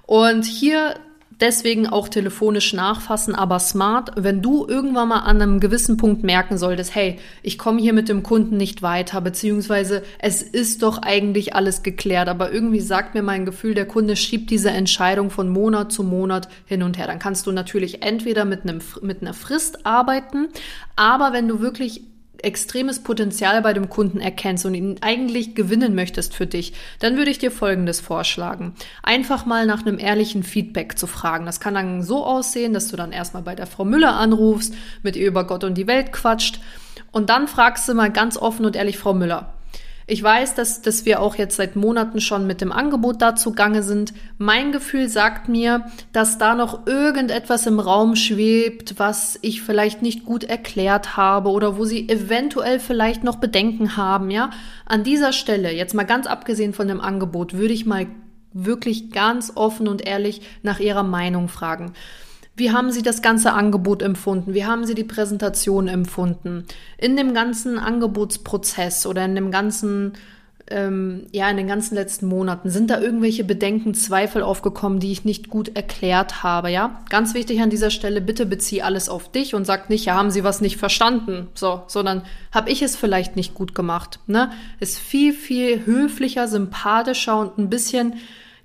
Und 0.07 0.45
hier 0.45 0.97
deswegen 1.41 1.87
auch 1.87 2.09
telefonisch 2.09 2.73
nachfassen, 2.73 3.35
aber 3.35 3.59
smart, 3.59 4.13
wenn 4.17 4.43
du 4.43 4.67
irgendwann 4.67 5.09
mal 5.09 5.21
an 5.21 5.41
einem 5.41 5.61
gewissen 5.61 5.97
Punkt 5.97 6.23
merken 6.23 6.59
solltest, 6.59 6.95
hey, 6.95 7.19
ich 7.43 7.59
komme 7.59 7.81
hier 7.81 7.93
mit 7.93 8.09
dem 8.09 8.23
Kunden 8.23 8.57
nicht 8.57 8.83
weiter, 8.83 9.21
beziehungsweise 9.21 10.03
es 10.19 10.43
ist 10.43 10.83
doch 10.83 10.99
eigentlich 10.99 11.55
alles 11.55 11.83
geklärt, 11.83 12.29
aber 12.29 12.53
irgendwie 12.53 12.81
sagt 12.81 13.15
mir 13.15 13.23
mein 13.23 13.45
Gefühl, 13.45 13.75
der 13.75 13.87
Kunde 13.87 14.17
schiebt 14.17 14.51
diese 14.51 14.71
Entscheidung 14.71 15.31
von 15.31 15.49
Monat 15.49 15.93
zu 15.93 16.03
Monat 16.03 16.49
hin 16.67 16.83
und 16.83 16.99
her. 16.99 17.07
Dann 17.07 17.19
kannst 17.19 17.47
du 17.47 17.53
natürlich 17.53 18.03
entweder 18.03 18.45
mit, 18.45 18.63
einem, 18.63 18.81
mit 19.03 19.23
einer 19.23 19.35
Frist 19.35 19.87
arbeiten, 19.87 20.49
aber 20.97 21.33
wenn 21.33 21.49
du 21.49 21.61
wirklich 21.61 22.03
extremes 22.45 23.03
Potenzial 23.03 23.63
bei 23.63 23.73
dem 23.73 23.89
Kunden 23.89 24.21
erkennst 24.21 24.65
und 24.67 24.75
ihn 24.75 24.97
eigentlich 25.01 25.55
gewinnen 25.55 25.95
möchtest 25.95 26.35
für 26.35 26.47
dich, 26.47 26.73
dann 26.99 27.17
würde 27.17 27.31
ich 27.31 27.39
dir 27.39 27.51
Folgendes 27.51 28.01
vorschlagen. 28.01 28.75
Einfach 29.03 29.47
mal 29.47 29.67
nach 29.67 29.85
einem 29.85 29.99
ehrlichen 29.99 30.43
Feedback 30.43 30.99
zu 30.99 31.07
fragen. 31.07 31.47
Das 31.47 31.61
kann 31.61 31.75
dann 31.75 32.03
so 32.03 32.25
aussehen, 32.25 32.73
dass 32.73 32.89
du 32.89 32.97
dann 32.97 33.13
erstmal 33.13 33.43
bei 33.43 33.55
der 33.55 33.67
Frau 33.67 33.85
Müller 33.85 34.15
anrufst, 34.15 34.75
mit 35.03 35.17
ihr 35.17 35.27
über 35.27 35.45
Gott 35.47 35.65
und 35.65 35.75
die 35.75 35.87
Welt 35.87 36.13
quatscht 36.13 36.61
und 37.15 37.31
dann 37.31 37.47
fragst 37.47 37.89
du 37.89 37.95
mal 37.95 38.11
ganz 38.11 38.37
offen 38.37 38.67
und 38.67 38.75
ehrlich, 38.75 38.99
Frau 38.99 39.15
Müller, 39.15 39.54
ich 40.07 40.23
weiß, 40.23 40.55
dass, 40.55 40.83
dass 40.83 41.07
wir 41.07 41.21
auch 41.21 41.37
jetzt 41.37 41.57
seit 41.57 41.77
Monaten 41.77 42.21
schon 42.21 42.47
mit 42.47 42.61
dem 42.61 42.73
Angebot 42.73 43.23
dazu 43.23 43.53
gange 43.53 43.83
sind. 43.83 44.13
Mein 44.37 44.71
Gefühl 44.71 45.09
sagt 45.09 45.49
mir, 45.49 45.87
dass 46.13 46.37
da 46.37 46.55
noch 46.55 46.87
irgendetwas 46.87 47.67
im 47.67 47.81
Raum 47.81 48.15
schwebt, 48.15 48.99
was 48.99 49.39
ich 49.41 49.63
vielleicht 49.63 50.03
nicht 50.03 50.25
gut 50.25 50.45
erklärt 50.45 51.17
habe 51.17 51.51
oder 51.51 51.79
wo 51.79 51.85
Sie 51.85 52.09
eventuell 52.09 52.81
vielleicht 52.81 53.25
noch 53.25 53.37
Bedenken 53.37 53.97
haben, 53.97 54.31
ja. 54.31 54.51
An 54.85 55.05
dieser 55.05 55.33
Stelle, 55.33 55.73
jetzt 55.73 55.95
mal 55.95 56.05
ganz 56.05 56.27
abgesehen 56.27 56.75
von 56.75 56.89
dem 56.89 57.01
Angebot, 57.01 57.55
würde 57.55 57.73
ich 57.73 57.87
mal 57.87 58.07
wirklich 58.53 59.11
ganz 59.11 59.53
offen 59.55 59.89
und 59.89 60.07
ehrlich 60.07 60.43
nach 60.63 60.81
Ihrer 60.81 61.03
Meinung 61.03 61.49
fragen. 61.49 61.95
Wie 62.57 62.71
haben 62.71 62.93
Sie 62.93 63.03
das 63.03 63.21
ganze 63.21 63.53
Angebot 63.53 64.01
empfunden? 64.03 64.55
Wie 64.55 64.65
haben 64.65 64.85
Sie 64.85 64.95
die 64.95 65.05
Präsentation 65.05 65.89
empfunden? 65.89 66.67
In 66.99 67.17
dem 67.17 67.35
ganzen 67.35 67.79
Angebotsprozess 67.79 69.07
oder 69.07 69.25
in 69.25 69.35
dem 69.35 69.51
ganzen, 69.51 70.13
ähm, 70.71 71.27
ja, 71.33 71.51
in 71.51 71.57
den 71.57 71.67
ganzen 71.67 71.97
letzten 71.97 72.27
Monaten 72.27 72.71
sind 72.71 72.91
da 72.91 73.01
irgendwelche 73.01 73.43
Bedenken, 73.43 73.93
Zweifel 73.93 74.41
aufgekommen, 74.43 75.01
die 75.01 75.11
ich 75.11 75.25
nicht 75.25 75.49
gut 75.49 75.75
erklärt 75.75 76.45
habe, 76.45 76.71
ja? 76.71 77.03
Ganz 77.11 77.35
wichtig 77.35 77.61
an 77.61 77.71
dieser 77.71 77.91
Stelle, 77.91 78.21
bitte 78.21 78.47
bezieh 78.47 78.83
alles 78.83 79.09
auf 79.09 79.33
dich 79.33 79.57
und 79.57 79.65
sag 79.65 79.91
nicht, 79.91 80.05
ja, 80.05 80.15
haben 80.15 80.31
Sie 80.31 80.45
was 80.45 80.61
nicht 80.61 80.77
verstanden, 80.77 81.49
so, 81.55 81.83
sondern 81.89 82.23
habe 82.53 82.71
ich 82.71 82.83
es 82.83 82.95
vielleicht 82.95 83.35
nicht 83.35 83.55
gut 83.55 83.75
gemacht, 83.75 84.21
ne? 84.29 84.53
Ist 84.79 85.01
viel, 85.01 85.33
viel 85.33 85.87
höflicher, 85.87 86.47
sympathischer 86.47 87.37
und 87.37 87.59
ein 87.59 87.69
bisschen 87.69 88.15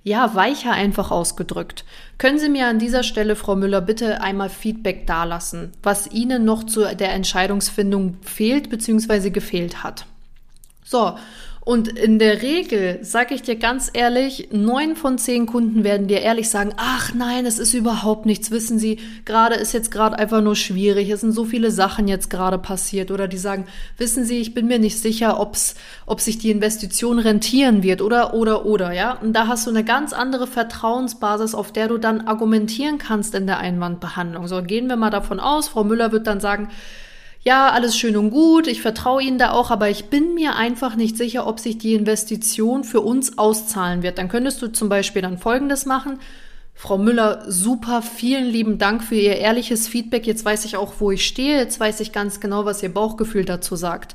ja, 0.02 0.34
weicher 0.34 0.72
einfach 0.72 1.10
ausgedrückt. 1.10 1.84
Können 2.18 2.38
Sie 2.38 2.48
mir 2.48 2.66
an 2.66 2.78
dieser 2.78 3.02
Stelle, 3.02 3.36
Frau 3.36 3.56
Müller, 3.56 3.80
bitte 3.80 4.22
einmal 4.22 4.48
Feedback 4.48 5.06
dalassen, 5.06 5.72
was 5.82 6.10
Ihnen 6.10 6.44
noch 6.44 6.64
zu 6.64 6.94
der 6.94 7.12
Entscheidungsfindung 7.12 8.16
fehlt 8.22 8.70
bzw. 8.70 9.30
gefehlt 9.30 9.82
hat? 9.82 10.06
So, 10.84 11.16
und 11.70 11.86
in 11.86 12.18
der 12.18 12.42
Regel, 12.42 12.98
sage 13.02 13.32
ich 13.32 13.42
dir 13.42 13.54
ganz 13.54 13.90
ehrlich, 13.92 14.48
neun 14.50 14.96
von 14.96 15.18
zehn 15.18 15.46
Kunden 15.46 15.84
werden 15.84 16.08
dir 16.08 16.20
ehrlich 16.20 16.50
sagen, 16.50 16.74
ach 16.76 17.14
nein, 17.14 17.46
es 17.46 17.60
ist 17.60 17.74
überhaupt 17.74 18.26
nichts, 18.26 18.50
wissen 18.50 18.80
Sie, 18.80 18.98
gerade 19.24 19.54
ist 19.54 19.72
jetzt 19.72 19.92
gerade 19.92 20.18
einfach 20.18 20.40
nur 20.40 20.56
schwierig, 20.56 21.08
es 21.10 21.20
sind 21.20 21.30
so 21.30 21.44
viele 21.44 21.70
Sachen 21.70 22.08
jetzt 22.08 22.28
gerade 22.28 22.58
passiert. 22.58 23.12
Oder 23.12 23.28
die 23.28 23.38
sagen, 23.38 23.66
wissen 23.98 24.24
Sie, 24.24 24.38
ich 24.38 24.52
bin 24.52 24.66
mir 24.66 24.80
nicht 24.80 24.98
sicher, 24.98 25.38
ob's, 25.38 25.76
ob 26.06 26.20
sich 26.20 26.38
die 26.38 26.50
Investition 26.50 27.20
rentieren 27.20 27.84
wird 27.84 28.02
oder, 28.02 28.34
oder, 28.34 28.66
oder, 28.66 28.90
ja. 28.90 29.12
Und 29.12 29.32
da 29.32 29.46
hast 29.46 29.64
du 29.68 29.70
eine 29.70 29.84
ganz 29.84 30.12
andere 30.12 30.48
Vertrauensbasis, 30.48 31.54
auf 31.54 31.70
der 31.70 31.86
du 31.86 31.98
dann 31.98 32.22
argumentieren 32.22 32.98
kannst 32.98 33.32
in 33.36 33.46
der 33.46 33.58
Einwandbehandlung. 33.58 34.48
So, 34.48 34.60
gehen 34.60 34.88
wir 34.88 34.96
mal 34.96 35.10
davon 35.10 35.38
aus, 35.38 35.68
Frau 35.68 35.84
Müller 35.84 36.10
wird 36.10 36.26
dann 36.26 36.40
sagen, 36.40 36.68
ja, 37.42 37.70
alles 37.70 37.96
schön 37.96 38.16
und 38.16 38.30
gut, 38.30 38.66
ich 38.66 38.82
vertraue 38.82 39.22
Ihnen 39.22 39.38
da 39.38 39.52
auch, 39.52 39.70
aber 39.70 39.88
ich 39.88 40.06
bin 40.06 40.34
mir 40.34 40.56
einfach 40.56 40.94
nicht 40.94 41.16
sicher, 41.16 41.46
ob 41.46 41.58
sich 41.58 41.78
die 41.78 41.94
Investition 41.94 42.84
für 42.84 43.00
uns 43.00 43.38
auszahlen 43.38 44.02
wird. 44.02 44.18
Dann 44.18 44.28
könntest 44.28 44.60
du 44.60 44.68
zum 44.68 44.90
Beispiel 44.90 45.22
dann 45.22 45.38
Folgendes 45.38 45.86
machen. 45.86 46.18
Frau 46.74 46.98
Müller, 46.98 47.44
super, 47.46 48.02
vielen 48.02 48.46
lieben 48.46 48.78
Dank 48.78 49.02
für 49.02 49.14
Ihr 49.14 49.36
ehrliches 49.36 49.88
Feedback. 49.88 50.26
Jetzt 50.26 50.44
weiß 50.44 50.66
ich 50.66 50.76
auch, 50.76 50.94
wo 50.98 51.10
ich 51.10 51.26
stehe. 51.26 51.56
Jetzt 51.56 51.80
weiß 51.80 52.00
ich 52.00 52.12
ganz 52.12 52.40
genau, 52.40 52.66
was 52.66 52.82
Ihr 52.82 52.92
Bauchgefühl 52.92 53.46
dazu 53.46 53.74
sagt. 53.74 54.14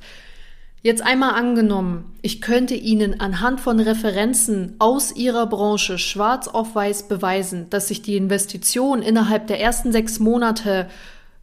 Jetzt 0.83 1.01
einmal 1.01 1.31
angenommen, 1.31 2.13
ich 2.21 2.41
könnte 2.41 2.75
Ihnen 2.75 3.19
anhand 3.19 3.59
von 3.59 3.79
Referenzen 3.79 4.75
aus 4.77 5.15
Ihrer 5.15 5.47
Branche 5.47 5.97
schwarz 5.97 6.47
auf 6.47 6.75
weiß 6.75 7.07
beweisen, 7.07 7.71
dass 7.71 7.87
sich 7.87 8.03
die 8.03 8.17
Investition 8.17 9.01
innerhalb 9.01 9.47
der 9.47 9.59
ersten 9.59 9.91
sechs 9.91 10.19
Monate 10.19 10.87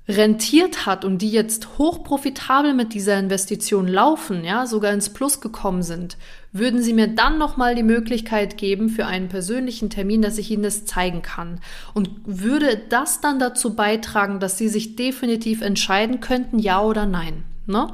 rentiert 0.09 0.85
hat 0.85 1.05
und 1.05 1.19
die 1.19 1.31
jetzt 1.31 1.79
hochprofitabel 1.79 2.75
mit 2.75 2.93
dieser 2.93 3.19
Investition 3.19 3.87
laufen, 3.87 4.45
ja, 4.45 4.67
sogar 4.67 4.93
ins 4.93 5.11
Plus 5.11 5.41
gekommen 5.41 5.83
sind, 5.83 6.17
würden 6.53 6.83
Sie 6.83 6.93
mir 6.93 7.07
dann 7.07 7.39
nochmal 7.39 7.75
die 7.75 7.85
Möglichkeit 7.85 8.59
geben 8.59 8.89
für 8.89 9.07
einen 9.07 9.29
persönlichen 9.29 9.91
Termin, 9.91 10.21
dass 10.21 10.39
ich 10.39 10.51
Ihnen 10.51 10.65
das 10.65 10.85
zeigen 10.85 11.23
kann. 11.23 11.61
Und 11.95 12.11
würde 12.25 12.83
das 12.89 13.21
dann 13.21 13.39
dazu 13.39 13.75
beitragen, 13.75 14.41
dass 14.41 14.59
Sie 14.59 14.69
sich 14.69 14.97
definitiv 14.97 15.63
entscheiden 15.63 16.21
könnten, 16.21 16.59
ja 16.59 16.83
oder 16.83 17.07
nein? 17.07 17.45
Ne? 17.67 17.93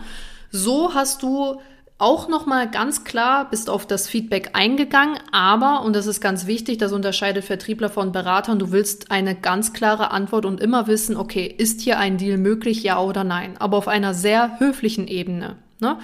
So 0.51 0.95
hast 0.95 1.23
du 1.23 1.61
auch 1.99 2.29
nochmal 2.29 2.71
ganz 2.71 3.03
klar 3.03 3.51
bist 3.51 3.69
auf 3.69 3.85
das 3.85 4.09
Feedback 4.09 4.51
eingegangen, 4.53 5.19
aber, 5.33 5.83
und 5.83 5.95
das 5.97 6.07
ist 6.07 6.21
ganz 6.21 6.47
wichtig, 6.47 6.79
das 6.79 6.93
unterscheidet 6.93 7.45
Vertriebler 7.45 7.89
von 7.89 8.13
Beratern, 8.13 8.61
du 8.61 8.71
willst 8.71 9.11
eine 9.11 9.35
ganz 9.35 9.73
klare 9.73 10.13
Antwort 10.13 10.47
und 10.47 10.61
immer 10.61 10.87
wissen, 10.87 11.17
okay, 11.17 11.47
ist 11.47 11.81
hier 11.81 11.99
ein 11.99 12.17
Deal 12.17 12.39
möglich, 12.39 12.85
ja 12.85 13.01
oder 13.01 13.25
nein, 13.25 13.57
aber 13.59 13.77
auf 13.77 13.89
einer 13.89 14.15
sehr 14.15 14.61
höflichen 14.61 15.09
Ebene. 15.09 15.57
Ne? 15.81 15.97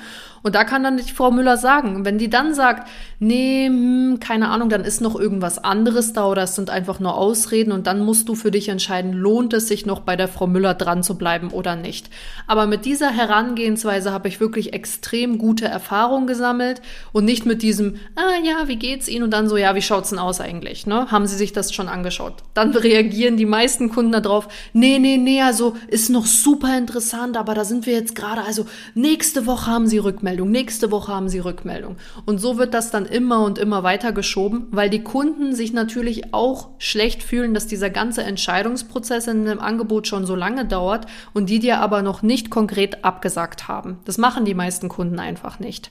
Und 0.45 0.55
da 0.55 0.63
kann 0.63 0.85
dann 0.85 0.99
die 0.99 1.11
Frau 1.11 1.31
Müller 1.31 1.57
sagen, 1.57 2.05
wenn 2.05 2.19
die 2.19 2.29
dann 2.29 2.55
sagt, 2.55 2.87
nee, 3.19 3.67
hm, 3.67 4.21
keine 4.21 4.51
Ahnung, 4.51 4.69
dann 4.69 4.85
ist 4.85 5.01
noch 5.01 5.19
irgendwas 5.19 5.65
anderes 5.65 6.13
da 6.13 6.27
oder 6.27 6.43
es 6.43 6.55
sind 6.55 6.69
einfach 6.69 7.01
nur 7.01 7.17
Ausreden 7.17 7.73
und 7.73 7.87
dann 7.87 8.05
musst 8.05 8.29
du 8.29 8.35
für 8.35 8.51
dich 8.51 8.69
entscheiden, 8.69 9.15
lohnt 9.15 9.55
es 9.55 9.67
sich 9.67 9.87
noch 9.87 10.01
bei 10.01 10.17
der 10.17 10.29
Frau 10.29 10.47
Müller 10.47 10.75
dran 10.75 11.03
zu 11.03 11.17
bleiben 11.17 11.51
oder 11.51 11.77
nicht. 11.77 12.11
Aber 12.47 12.67
mit 12.67 12.85
dieser 12.85 13.11
Herangehensweise 13.11 14.13
habe 14.13 14.29
ich 14.29 14.39
wirklich 14.39 14.75
extrem 14.75 15.39
gute 15.39 15.65
Erfahrungen 15.65 16.27
gesammelt 16.27 16.83
und 17.13 17.25
nicht 17.25 17.47
mit 17.47 17.63
diesem, 17.63 17.97
ah 18.15 18.45
ja, 18.45 18.69
wie 18.69 18.77
geht's 18.77 19.09
Ihnen 19.09 19.25
und 19.25 19.31
dann 19.31 19.49
so, 19.49 19.57
ja, 19.57 19.75
wie 19.75 19.83
schaut's 19.83 20.11
denn 20.11 20.19
aus 20.19 20.41
eigentlich? 20.41 20.87
Ne? 20.87 21.11
Haben 21.11 21.27
Sie 21.27 21.37
sich 21.37 21.53
das 21.53 21.73
schon 21.73 21.89
angeschaut? 21.89 22.35
Dann 22.53 22.71
reagieren 22.77 23.39
die 23.39 23.47
meisten 23.47 23.89
Kunden 23.89 24.13
darauf, 24.13 24.47
nee, 24.75 24.99
nee, 24.99 25.17
nee, 25.17 25.41
also 25.41 25.75
ist 25.89 26.11
noch 26.11 26.27
super 26.27 26.77
interessant, 26.77 27.39
aber 27.39 27.55
da 27.55 27.65
sind 27.65 27.87
wir 27.87 27.95
jetzt 27.95 28.15
gerade, 28.15 28.43
also 28.43 28.67
nächste 28.95 29.47
Woche 29.47 29.64
haben 29.67 29.87
Sie 29.87 29.99
Rückmeldung. 29.99 30.15
Rückmeldung, 30.25 30.51
nächste 30.51 30.91
Woche 30.91 31.13
haben 31.13 31.29
sie 31.29 31.39
Rückmeldung. 31.39 31.97
Und 32.25 32.39
so 32.39 32.57
wird 32.57 32.73
das 32.73 32.91
dann 32.91 33.05
immer 33.05 33.45
und 33.45 33.59
immer 33.59 33.83
weiter 33.83 34.13
geschoben, 34.13 34.67
weil 34.71 34.89
die 34.89 35.03
Kunden 35.03 35.55
sich 35.55 35.73
natürlich 35.73 36.33
auch 36.33 36.71
schlecht 36.79 37.23
fühlen, 37.23 37.53
dass 37.53 37.67
dieser 37.67 37.91
ganze 37.91 38.23
Entscheidungsprozess 38.23 39.27
in 39.27 39.41
einem 39.47 39.61
Angebot 39.61 40.07
schon 40.07 40.25
so 40.25 40.35
lange 40.35 40.65
dauert 40.65 41.07
und 41.35 41.51
die 41.51 41.59
dir 41.59 41.81
aber 41.81 42.03
noch 42.03 42.23
nicht 42.23 42.51
konkret 42.51 43.05
abgesagt 43.05 43.69
haben. 43.69 43.99
Das 44.05 44.19
machen 44.19 44.45
die 44.45 44.55
meisten 44.55 44.89
Kunden 44.89 45.19
einfach 45.19 45.59
nicht. 45.59 45.91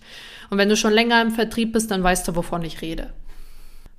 Und 0.49 0.57
wenn 0.57 0.69
du 0.69 0.75
schon 0.75 0.93
länger 0.93 1.21
im 1.21 1.31
Vertrieb 1.31 1.73
bist, 1.73 1.91
dann 1.91 2.03
weißt 2.03 2.27
du, 2.27 2.35
wovon 2.35 2.63
ich 2.63 2.81
rede. 2.81 3.09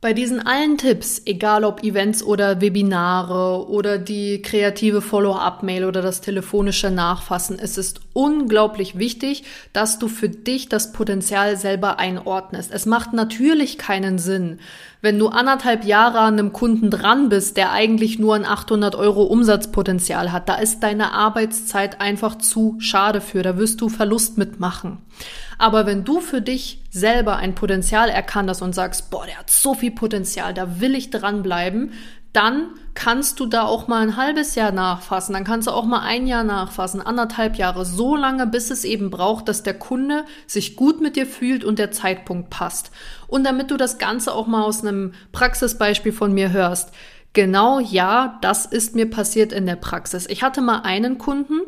Bei 0.04 0.12
diesen 0.12 0.46
allen 0.46 0.76
Tipps, 0.76 1.22
egal 1.24 1.64
ob 1.64 1.82
Events 1.82 2.22
oder 2.22 2.60
Webinare 2.60 3.66
oder 3.70 3.96
die 3.96 4.42
kreative 4.42 5.00
Follow-up-Mail 5.00 5.86
oder 5.86 6.02
das 6.02 6.20
telefonische 6.20 6.90
Nachfassen, 6.90 7.58
es 7.58 7.78
ist 7.78 8.02
unglaublich 8.12 8.98
wichtig, 8.98 9.44
dass 9.72 9.98
du 9.98 10.08
für 10.08 10.28
dich 10.28 10.68
das 10.68 10.92
Potenzial 10.92 11.56
selber 11.56 11.98
einordnest. 11.98 12.70
Es 12.70 12.84
macht 12.84 13.14
natürlich 13.14 13.78
keinen 13.78 14.18
Sinn, 14.18 14.58
wenn 15.00 15.18
du 15.18 15.28
anderthalb 15.28 15.86
Jahre 15.86 16.18
an 16.18 16.34
einem 16.34 16.52
Kunden 16.52 16.90
dran 16.90 17.30
bist, 17.30 17.56
der 17.56 17.72
eigentlich 17.72 18.18
nur 18.18 18.34
ein 18.34 18.44
800 18.44 18.94
Euro 18.96 19.22
Umsatzpotenzial 19.22 20.32
hat. 20.32 20.50
Da 20.50 20.56
ist 20.56 20.80
deine 20.82 21.12
Arbeitszeit 21.12 22.02
einfach 22.02 22.36
zu 22.36 22.76
schade 22.78 23.22
für. 23.22 23.42
Da 23.42 23.56
wirst 23.56 23.80
du 23.80 23.88
Verlust 23.88 24.36
mitmachen. 24.36 24.98
Aber 25.58 25.86
wenn 25.86 26.04
du 26.04 26.20
für 26.20 26.40
dich 26.40 26.82
selber 26.90 27.36
ein 27.36 27.54
Potenzial 27.54 28.08
erkannt 28.08 28.50
hast 28.50 28.62
und 28.62 28.74
sagst, 28.74 29.10
boah, 29.10 29.26
der 29.26 29.38
hat 29.38 29.50
so 29.50 29.74
viel 29.74 29.90
Potenzial, 29.90 30.54
da 30.54 30.80
will 30.80 30.94
ich 30.94 31.10
dranbleiben, 31.10 31.92
dann 32.34 32.70
kannst 32.94 33.38
du 33.38 33.46
da 33.46 33.62
auch 33.62 33.86
mal 33.86 34.02
ein 34.02 34.16
halbes 34.16 34.56
Jahr 34.56 34.72
nachfassen, 34.72 35.34
dann 35.34 35.44
kannst 35.44 35.68
du 35.68 35.70
auch 35.70 35.84
mal 35.84 36.00
ein 36.00 36.26
Jahr 36.26 36.42
nachfassen, 36.42 37.00
anderthalb 37.00 37.56
Jahre, 37.56 37.84
so 37.84 38.16
lange, 38.16 38.48
bis 38.48 38.72
es 38.72 38.84
eben 38.84 39.10
braucht, 39.10 39.48
dass 39.48 39.62
der 39.62 39.74
Kunde 39.74 40.24
sich 40.48 40.74
gut 40.74 41.00
mit 41.00 41.14
dir 41.14 41.26
fühlt 41.26 41.64
und 41.64 41.78
der 41.78 41.92
Zeitpunkt 41.92 42.50
passt. 42.50 42.90
Und 43.28 43.44
damit 43.44 43.70
du 43.70 43.76
das 43.76 43.98
Ganze 43.98 44.32
auch 44.32 44.48
mal 44.48 44.64
aus 44.64 44.84
einem 44.84 45.12
Praxisbeispiel 45.30 46.12
von 46.12 46.34
mir 46.34 46.50
hörst, 46.50 46.92
Genau 47.34 47.80
ja, 47.80 48.38
das 48.42 48.64
ist 48.64 48.94
mir 48.94 49.10
passiert 49.10 49.52
in 49.52 49.66
der 49.66 49.74
Praxis. 49.74 50.28
Ich 50.28 50.44
hatte 50.44 50.60
mal 50.60 50.82
einen 50.82 51.18
Kunden, 51.18 51.62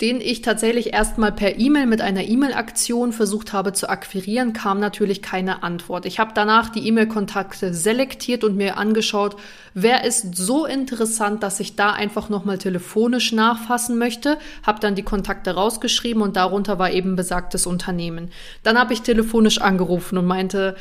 den 0.00 0.20
ich 0.20 0.42
tatsächlich 0.42 0.92
erstmal 0.92 1.30
per 1.30 1.56
E-Mail 1.56 1.86
mit 1.86 2.00
einer 2.00 2.24
E-Mail-Aktion 2.24 3.12
versucht 3.12 3.52
habe 3.52 3.72
zu 3.72 3.88
akquirieren, 3.88 4.52
kam 4.54 4.80
natürlich 4.80 5.22
keine 5.22 5.62
Antwort. 5.62 6.04
Ich 6.04 6.18
habe 6.18 6.32
danach 6.34 6.68
die 6.68 6.88
E-Mail-Kontakte 6.88 7.72
selektiert 7.72 8.42
und 8.42 8.56
mir 8.56 8.76
angeschaut, 8.76 9.36
wer 9.72 10.02
ist 10.02 10.34
so 10.34 10.66
interessant, 10.66 11.44
dass 11.44 11.60
ich 11.60 11.76
da 11.76 11.92
einfach 11.92 12.28
nochmal 12.28 12.58
telefonisch 12.58 13.30
nachfassen 13.30 13.96
möchte, 13.96 14.36
habe 14.66 14.80
dann 14.80 14.96
die 14.96 15.04
Kontakte 15.04 15.52
rausgeschrieben 15.52 16.22
und 16.22 16.34
darunter 16.34 16.80
war 16.80 16.90
eben 16.90 17.14
besagtes 17.14 17.66
Unternehmen. 17.68 18.32
Dann 18.64 18.76
habe 18.76 18.92
ich 18.92 19.02
telefonisch 19.02 19.60
angerufen 19.60 20.18
und 20.18 20.26
meinte, 20.26 20.74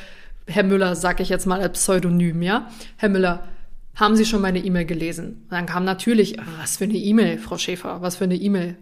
Herr 0.47 0.63
Müller, 0.63 0.95
sag 0.95 1.19
ich 1.19 1.29
jetzt 1.29 1.45
mal 1.45 1.61
als 1.61 1.73
Pseudonym, 1.73 2.41
ja? 2.41 2.67
Herr 2.97 3.09
Müller, 3.09 3.43
haben 3.95 4.15
Sie 4.15 4.25
schon 4.25 4.41
meine 4.41 4.59
E-Mail 4.59 4.85
gelesen? 4.85 5.43
Und 5.43 5.51
dann 5.51 5.65
kam 5.65 5.85
natürlich, 5.85 6.37
was 6.59 6.77
für 6.77 6.85
eine 6.85 6.97
E-Mail, 6.97 7.37
Frau 7.37 7.57
Schäfer, 7.57 8.01
was 8.01 8.15
für 8.15 8.23
eine 8.23 8.35
E-Mail. 8.35 8.75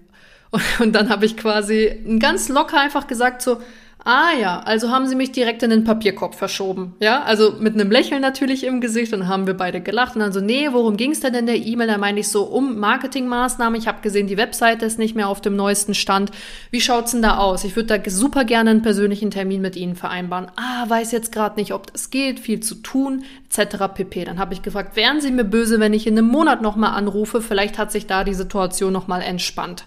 Und, 0.52 0.64
und 0.80 0.92
dann 0.94 1.10
habe 1.10 1.26
ich 1.26 1.38
quasi 1.38 2.02
ganz 2.20 2.50
locker 2.50 2.80
einfach 2.80 3.08
gesagt 3.08 3.42
so, 3.42 3.62
Ah 4.04 4.32
ja, 4.40 4.62
also 4.62 4.90
haben 4.90 5.06
sie 5.06 5.16
mich 5.16 5.32
direkt 5.32 5.62
in 5.62 5.70
den 5.70 5.84
Papierkorb 5.84 6.34
verschoben. 6.34 6.96
Ja, 7.00 7.22
also 7.22 7.52
mit 7.60 7.76
einem 7.76 7.92
Lächeln 7.92 8.22
natürlich 8.22 8.64
im 8.64 8.82
Gesicht 8.82 9.14
und 9.14 9.28
haben 9.28 9.46
wir 9.46 9.54
beide 9.54 9.80
gelacht 9.80 10.16
und 10.16 10.22
dann 10.22 10.34
so, 10.34 10.42
nee, 10.42 10.70
worum 10.72 10.98
ging's 10.98 11.20
denn 11.20 11.36
in 11.36 11.46
der 11.46 11.58
E-Mail? 11.58 11.88
Da 11.88 12.00
meine 12.00 12.20
ich 12.20 12.28
so 12.28 12.44
um 12.44 12.80
Marketingmaßnahmen. 12.80 13.80
Ich 13.80 13.88
habe 13.88 14.02
gesehen, 14.02 14.26
die 14.26 14.38
Webseite 14.38 14.88
ist 14.88 14.98
nicht 14.98 15.16
mehr 15.16 15.28
auf 15.28 15.40
dem 15.40 15.56
neuesten 15.56 15.94
Stand. 15.94 16.32
Wie 16.72 16.82
schaut's 16.82 17.12
denn 17.12 17.22
da 17.22 17.38
aus? 17.38 17.64
Ich 17.64 17.76
würde 17.76 18.00
da 18.00 18.10
super 18.10 18.44
gerne 18.44 18.72
einen 18.72 18.82
persönlichen 18.82 19.30
Termin 19.30 19.62
mit 19.62 19.76
Ihnen 19.76 19.96
vereinbaren. 19.96 20.48
Ah, 20.56 20.90
weiß 20.90 21.12
jetzt 21.12 21.32
gerade 21.32 21.60
nicht, 21.60 21.72
ob 21.72 21.92
das 21.92 22.10
geht, 22.10 22.40
viel 22.40 22.60
zu 22.60 22.76
tun, 22.76 23.24
etc. 23.50 23.84
pp. 23.94 24.26
Dann 24.26 24.40
habe 24.40 24.56
ich 24.56 24.64
gefragt, 24.64 24.96
wären 24.96 25.22
Sie 25.22 25.30
mir 25.30 25.46
böse, 25.46 25.80
wenn 25.80 25.94
ich 25.94 26.08
in 26.08 26.18
einem 26.18 26.28
Monat 26.28 26.64
nochmal 26.64 26.96
anrufe? 26.96 27.40
Vielleicht 27.40 27.78
hat 27.78 27.92
sich 27.92 28.08
da 28.08 28.24
die 28.24 28.34
Situation 28.34 28.94
nochmal 28.94 29.22
entspannt. 29.22 29.86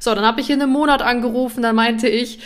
So, 0.00 0.12
dann 0.16 0.24
habe 0.24 0.40
ich 0.40 0.50
in 0.50 0.60
einem 0.60 0.72
Monat 0.72 1.00
angerufen, 1.00 1.62
dann 1.62 1.76
meinte 1.76 2.08
ich, 2.08 2.40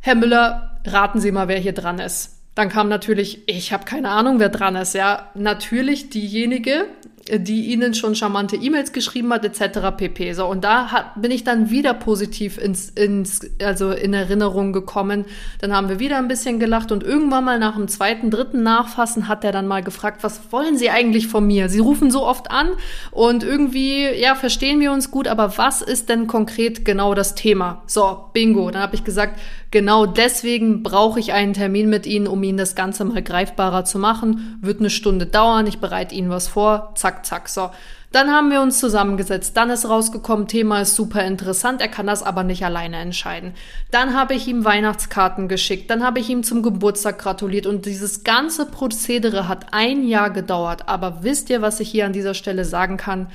Herr 0.00 0.14
Müller, 0.14 0.80
raten 0.86 1.20
Sie 1.20 1.32
mal, 1.32 1.48
wer 1.48 1.58
hier 1.58 1.74
dran 1.74 1.98
ist. 1.98 2.37
Dann 2.58 2.70
kam 2.70 2.88
natürlich, 2.88 3.44
ich 3.46 3.72
habe 3.72 3.84
keine 3.84 4.08
Ahnung, 4.08 4.40
wer 4.40 4.48
dran 4.48 4.74
ist. 4.74 4.92
Ja, 4.92 5.30
natürlich 5.36 6.10
diejenige, 6.10 6.86
die 7.30 7.66
ihnen 7.66 7.94
schon 7.94 8.14
charmante 8.14 8.56
E-Mails 8.56 8.92
geschrieben 8.92 9.32
hat, 9.32 9.44
etc. 9.44 9.96
pp. 9.96 10.32
So, 10.32 10.46
und 10.46 10.64
da 10.64 10.90
hat, 10.90 11.20
bin 11.20 11.30
ich 11.30 11.44
dann 11.44 11.70
wieder 11.70 11.94
positiv 11.94 12.58
ins, 12.58 12.88
ins, 12.90 13.40
also 13.62 13.90
in 13.90 14.14
Erinnerung 14.14 14.72
gekommen. 14.72 15.24
Dann 15.60 15.72
haben 15.72 15.88
wir 15.88 15.98
wieder 15.98 16.18
ein 16.18 16.28
bisschen 16.28 16.58
gelacht 16.58 16.90
und 16.90 17.02
irgendwann 17.02 17.44
mal 17.44 17.58
nach 17.58 17.76
dem 17.76 17.88
zweiten, 17.88 18.30
dritten 18.30 18.62
Nachfassen 18.62 19.28
hat 19.28 19.44
er 19.44 19.52
dann 19.52 19.66
mal 19.66 19.82
gefragt, 19.82 20.22
was 20.22 20.40
wollen 20.50 20.76
Sie 20.76 20.90
eigentlich 20.90 21.28
von 21.28 21.46
mir? 21.46 21.68
Sie 21.68 21.80
rufen 21.80 22.10
so 22.10 22.26
oft 22.26 22.50
an 22.50 22.70
und 23.10 23.44
irgendwie, 23.44 24.04
ja, 24.18 24.34
verstehen 24.34 24.80
wir 24.80 24.92
uns 24.92 25.10
gut, 25.10 25.28
aber 25.28 25.58
was 25.58 25.82
ist 25.82 26.08
denn 26.08 26.26
konkret 26.26 26.84
genau 26.84 27.14
das 27.14 27.34
Thema? 27.34 27.82
So, 27.86 28.24
bingo. 28.32 28.70
Dann 28.70 28.82
habe 28.82 28.94
ich 28.94 29.04
gesagt, 29.04 29.38
genau 29.70 30.06
deswegen 30.06 30.82
brauche 30.82 31.20
ich 31.20 31.32
einen 31.32 31.52
Termin 31.52 31.90
mit 31.90 32.06
Ihnen, 32.06 32.26
um 32.26 32.42
Ihnen 32.48 32.58
das 32.58 32.74
Ganze 32.74 33.04
mal 33.04 33.22
greifbarer 33.22 33.84
zu 33.84 33.98
machen. 33.98 34.58
Wird 34.60 34.80
eine 34.80 34.90
Stunde 34.90 35.26
dauern, 35.26 35.66
ich 35.66 35.78
bereite 35.78 36.14
Ihnen 36.14 36.30
was 36.30 36.48
vor, 36.48 36.92
zack, 36.96 37.24
zack, 37.24 37.48
So, 37.48 37.70
dann 38.10 38.30
haben 38.30 38.50
wir 38.50 38.62
uns 38.62 38.80
zusammengesetzt. 38.80 39.56
Dann 39.56 39.68
ist 39.68 39.86
rausgekommen, 39.86 40.48
Thema 40.48 40.80
ist 40.80 40.94
super 40.94 41.24
interessant. 41.24 41.82
Er 41.82 41.88
kann 41.88 42.06
das 42.06 42.22
aber 42.22 42.42
nicht 42.42 42.64
alleine 42.64 42.96
entscheiden. 42.96 43.52
Dann 43.90 44.14
habe 44.14 44.34
ich 44.34 44.48
ihm 44.48 44.64
Weihnachtskarten 44.64 45.46
geschickt. 45.46 45.90
Dann 45.90 46.02
habe 46.02 46.18
ich 46.18 46.30
ihm 46.30 46.42
zum 46.42 46.62
Geburtstag 46.62 47.18
gratuliert. 47.18 47.66
Und 47.66 47.84
dieses 47.84 48.24
ganze 48.24 48.64
Prozedere 48.64 49.46
hat 49.46 49.66
ein 49.72 50.06
Jahr 50.06 50.30
gedauert. 50.30 50.88
Aber 50.88 51.22
wisst 51.22 51.50
ihr, 51.50 51.60
was 51.60 51.80
ich 51.80 51.90
hier 51.90 52.06
an 52.06 52.14
dieser 52.14 52.34
Stelle 52.34 52.64
sagen 52.64 52.96
kann? 52.96 53.28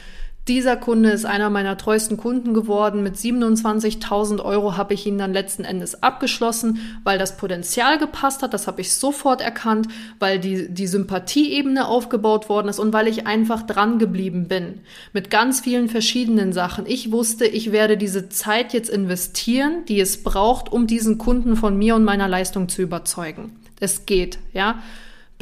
Dieser 0.49 0.75
Kunde 0.75 1.11
ist 1.11 1.25
einer 1.25 1.49
meiner 1.49 1.77
treuesten 1.77 2.17
Kunden 2.17 2.53
geworden. 2.53 3.01
Mit 3.01 3.15
27.000 3.15 4.43
Euro 4.43 4.75
habe 4.75 4.93
ich 4.93 5.05
ihn 5.05 5.17
dann 5.17 5.31
letzten 5.31 5.63
Endes 5.63 6.03
abgeschlossen, 6.03 6.79
weil 7.05 7.17
das 7.17 7.37
Potenzial 7.37 7.97
gepasst 7.97 8.43
hat. 8.43 8.53
Das 8.53 8.67
habe 8.67 8.81
ich 8.81 8.91
sofort 8.91 9.39
erkannt, 9.39 9.87
weil 10.19 10.39
die, 10.39 10.69
die 10.69 10.87
Sympathieebene 10.87 11.87
aufgebaut 11.87 12.49
worden 12.49 12.67
ist 12.67 12.79
und 12.79 12.91
weil 12.91 13.07
ich 13.07 13.25
einfach 13.25 13.61
dran 13.61 13.99
geblieben 13.99 14.49
bin. 14.49 14.81
Mit 15.13 15.29
ganz 15.29 15.61
vielen 15.61 15.87
verschiedenen 15.87 16.51
Sachen. 16.51 16.85
Ich 16.87 17.13
wusste, 17.13 17.45
ich 17.45 17.71
werde 17.71 17.95
diese 17.95 18.27
Zeit 18.27 18.73
jetzt 18.73 18.89
investieren, 18.89 19.85
die 19.87 20.01
es 20.01 20.23
braucht, 20.23 20.69
um 20.69 20.87
diesen 20.87 21.17
Kunden 21.17 21.55
von 21.55 21.77
mir 21.77 21.95
und 21.95 22.03
meiner 22.03 22.27
Leistung 22.27 22.67
zu 22.67 22.81
überzeugen. 22.81 23.55
Es 23.79 24.05
geht, 24.05 24.39
ja. 24.51 24.83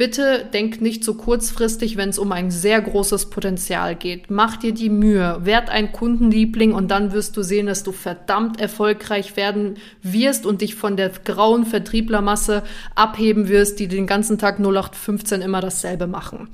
Bitte 0.02 0.44
denk 0.52 0.80
nicht 0.80 1.04
so 1.04 1.14
kurzfristig, 1.14 1.96
wenn 1.96 2.08
es 2.08 2.18
um 2.18 2.32
ein 2.32 2.50
sehr 2.50 2.80
großes 2.80 3.30
Potenzial 3.30 3.94
geht. 3.94 4.32
Mach 4.32 4.56
dir 4.56 4.74
die 4.74 4.90
Mühe, 4.90 5.38
werd 5.42 5.70
ein 5.70 5.92
Kundenliebling 5.92 6.74
und 6.74 6.90
dann 6.90 7.12
wirst 7.12 7.36
du 7.36 7.42
sehen, 7.44 7.68
dass 7.68 7.84
du 7.84 7.92
verdammt 7.92 8.60
erfolgreich 8.60 9.36
werden 9.36 9.76
wirst 10.02 10.44
und 10.44 10.60
dich 10.60 10.74
von 10.74 10.96
der 10.96 11.10
grauen 11.10 11.64
Vertrieblermasse 11.64 12.64
abheben 12.96 13.46
wirst, 13.46 13.78
die 13.78 13.86
den 13.86 14.08
ganzen 14.08 14.38
Tag 14.38 14.58
0815 14.58 15.40
immer 15.40 15.60
dasselbe 15.60 16.08
machen. 16.08 16.48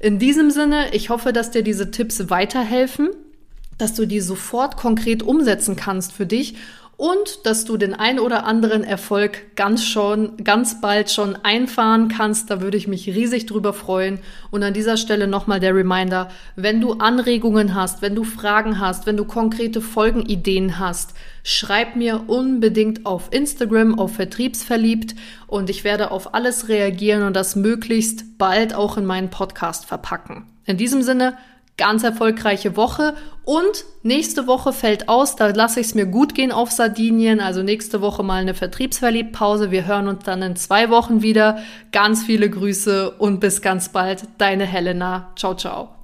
In 0.00 0.18
diesem 0.18 0.50
Sinne, 0.50 0.86
ich 0.90 1.08
hoffe, 1.08 1.32
dass 1.32 1.52
dir 1.52 1.62
diese 1.62 1.92
Tipps 1.92 2.30
weiterhelfen, 2.30 3.10
dass 3.78 3.94
du 3.94 4.06
die 4.06 4.18
sofort 4.18 4.76
konkret 4.76 5.22
umsetzen 5.22 5.76
kannst 5.76 6.12
für 6.12 6.26
dich 6.26 6.56
und 6.98 7.46
dass 7.46 7.64
du 7.64 7.76
den 7.76 7.94
ein 7.94 8.18
oder 8.18 8.44
anderen 8.44 8.82
Erfolg 8.82 9.54
ganz 9.54 9.84
schon, 9.84 10.36
ganz 10.42 10.80
bald 10.80 11.12
schon 11.12 11.36
einfahren 11.44 12.08
kannst. 12.08 12.50
Da 12.50 12.60
würde 12.60 12.76
ich 12.76 12.88
mich 12.88 13.06
riesig 13.06 13.46
drüber 13.46 13.72
freuen. 13.72 14.18
Und 14.50 14.64
an 14.64 14.74
dieser 14.74 14.96
Stelle 14.96 15.28
nochmal 15.28 15.60
der 15.60 15.76
Reminder, 15.76 16.28
wenn 16.56 16.80
du 16.80 16.94
Anregungen 16.94 17.76
hast, 17.76 18.02
wenn 18.02 18.16
du 18.16 18.24
Fragen 18.24 18.80
hast, 18.80 19.06
wenn 19.06 19.16
du 19.16 19.24
konkrete 19.24 19.80
Folgenideen 19.80 20.80
hast, 20.80 21.14
schreib 21.44 21.94
mir 21.94 22.24
unbedingt 22.26 23.06
auf 23.06 23.28
Instagram, 23.30 23.96
auf 23.96 24.16
Vertriebsverliebt 24.16 25.14
und 25.46 25.70
ich 25.70 25.84
werde 25.84 26.10
auf 26.10 26.34
alles 26.34 26.68
reagieren 26.68 27.22
und 27.22 27.36
das 27.36 27.54
möglichst 27.54 28.38
bald 28.38 28.74
auch 28.74 28.96
in 28.96 29.06
meinen 29.06 29.30
Podcast 29.30 29.86
verpacken. 29.86 30.46
In 30.66 30.76
diesem 30.76 31.02
Sinne, 31.02 31.38
ganz 31.78 32.02
erfolgreiche 32.02 32.76
Woche. 32.76 33.14
Und 33.44 33.86
nächste 34.02 34.46
Woche 34.46 34.74
fällt 34.74 35.08
aus, 35.08 35.36
da 35.36 35.46
lasse 35.46 35.80
ich 35.80 35.86
es 35.86 35.94
mir 35.94 36.04
gut 36.04 36.34
gehen 36.34 36.52
auf 36.52 36.70
Sardinien. 36.70 37.40
Also 37.40 37.62
nächste 37.62 38.02
Woche 38.02 38.22
mal 38.22 38.42
eine 38.42 38.52
Vertriebsverliebtpause. 38.52 39.70
Wir 39.70 39.86
hören 39.86 40.08
uns 40.08 40.24
dann 40.24 40.42
in 40.42 40.56
zwei 40.56 40.90
Wochen 40.90 41.22
wieder. 41.22 41.58
Ganz 41.90 42.24
viele 42.24 42.50
Grüße 42.50 43.12
und 43.12 43.40
bis 43.40 43.62
ganz 43.62 43.88
bald. 43.88 44.24
Deine 44.36 44.66
Helena. 44.66 45.32
Ciao, 45.36 45.54
ciao. 45.54 45.97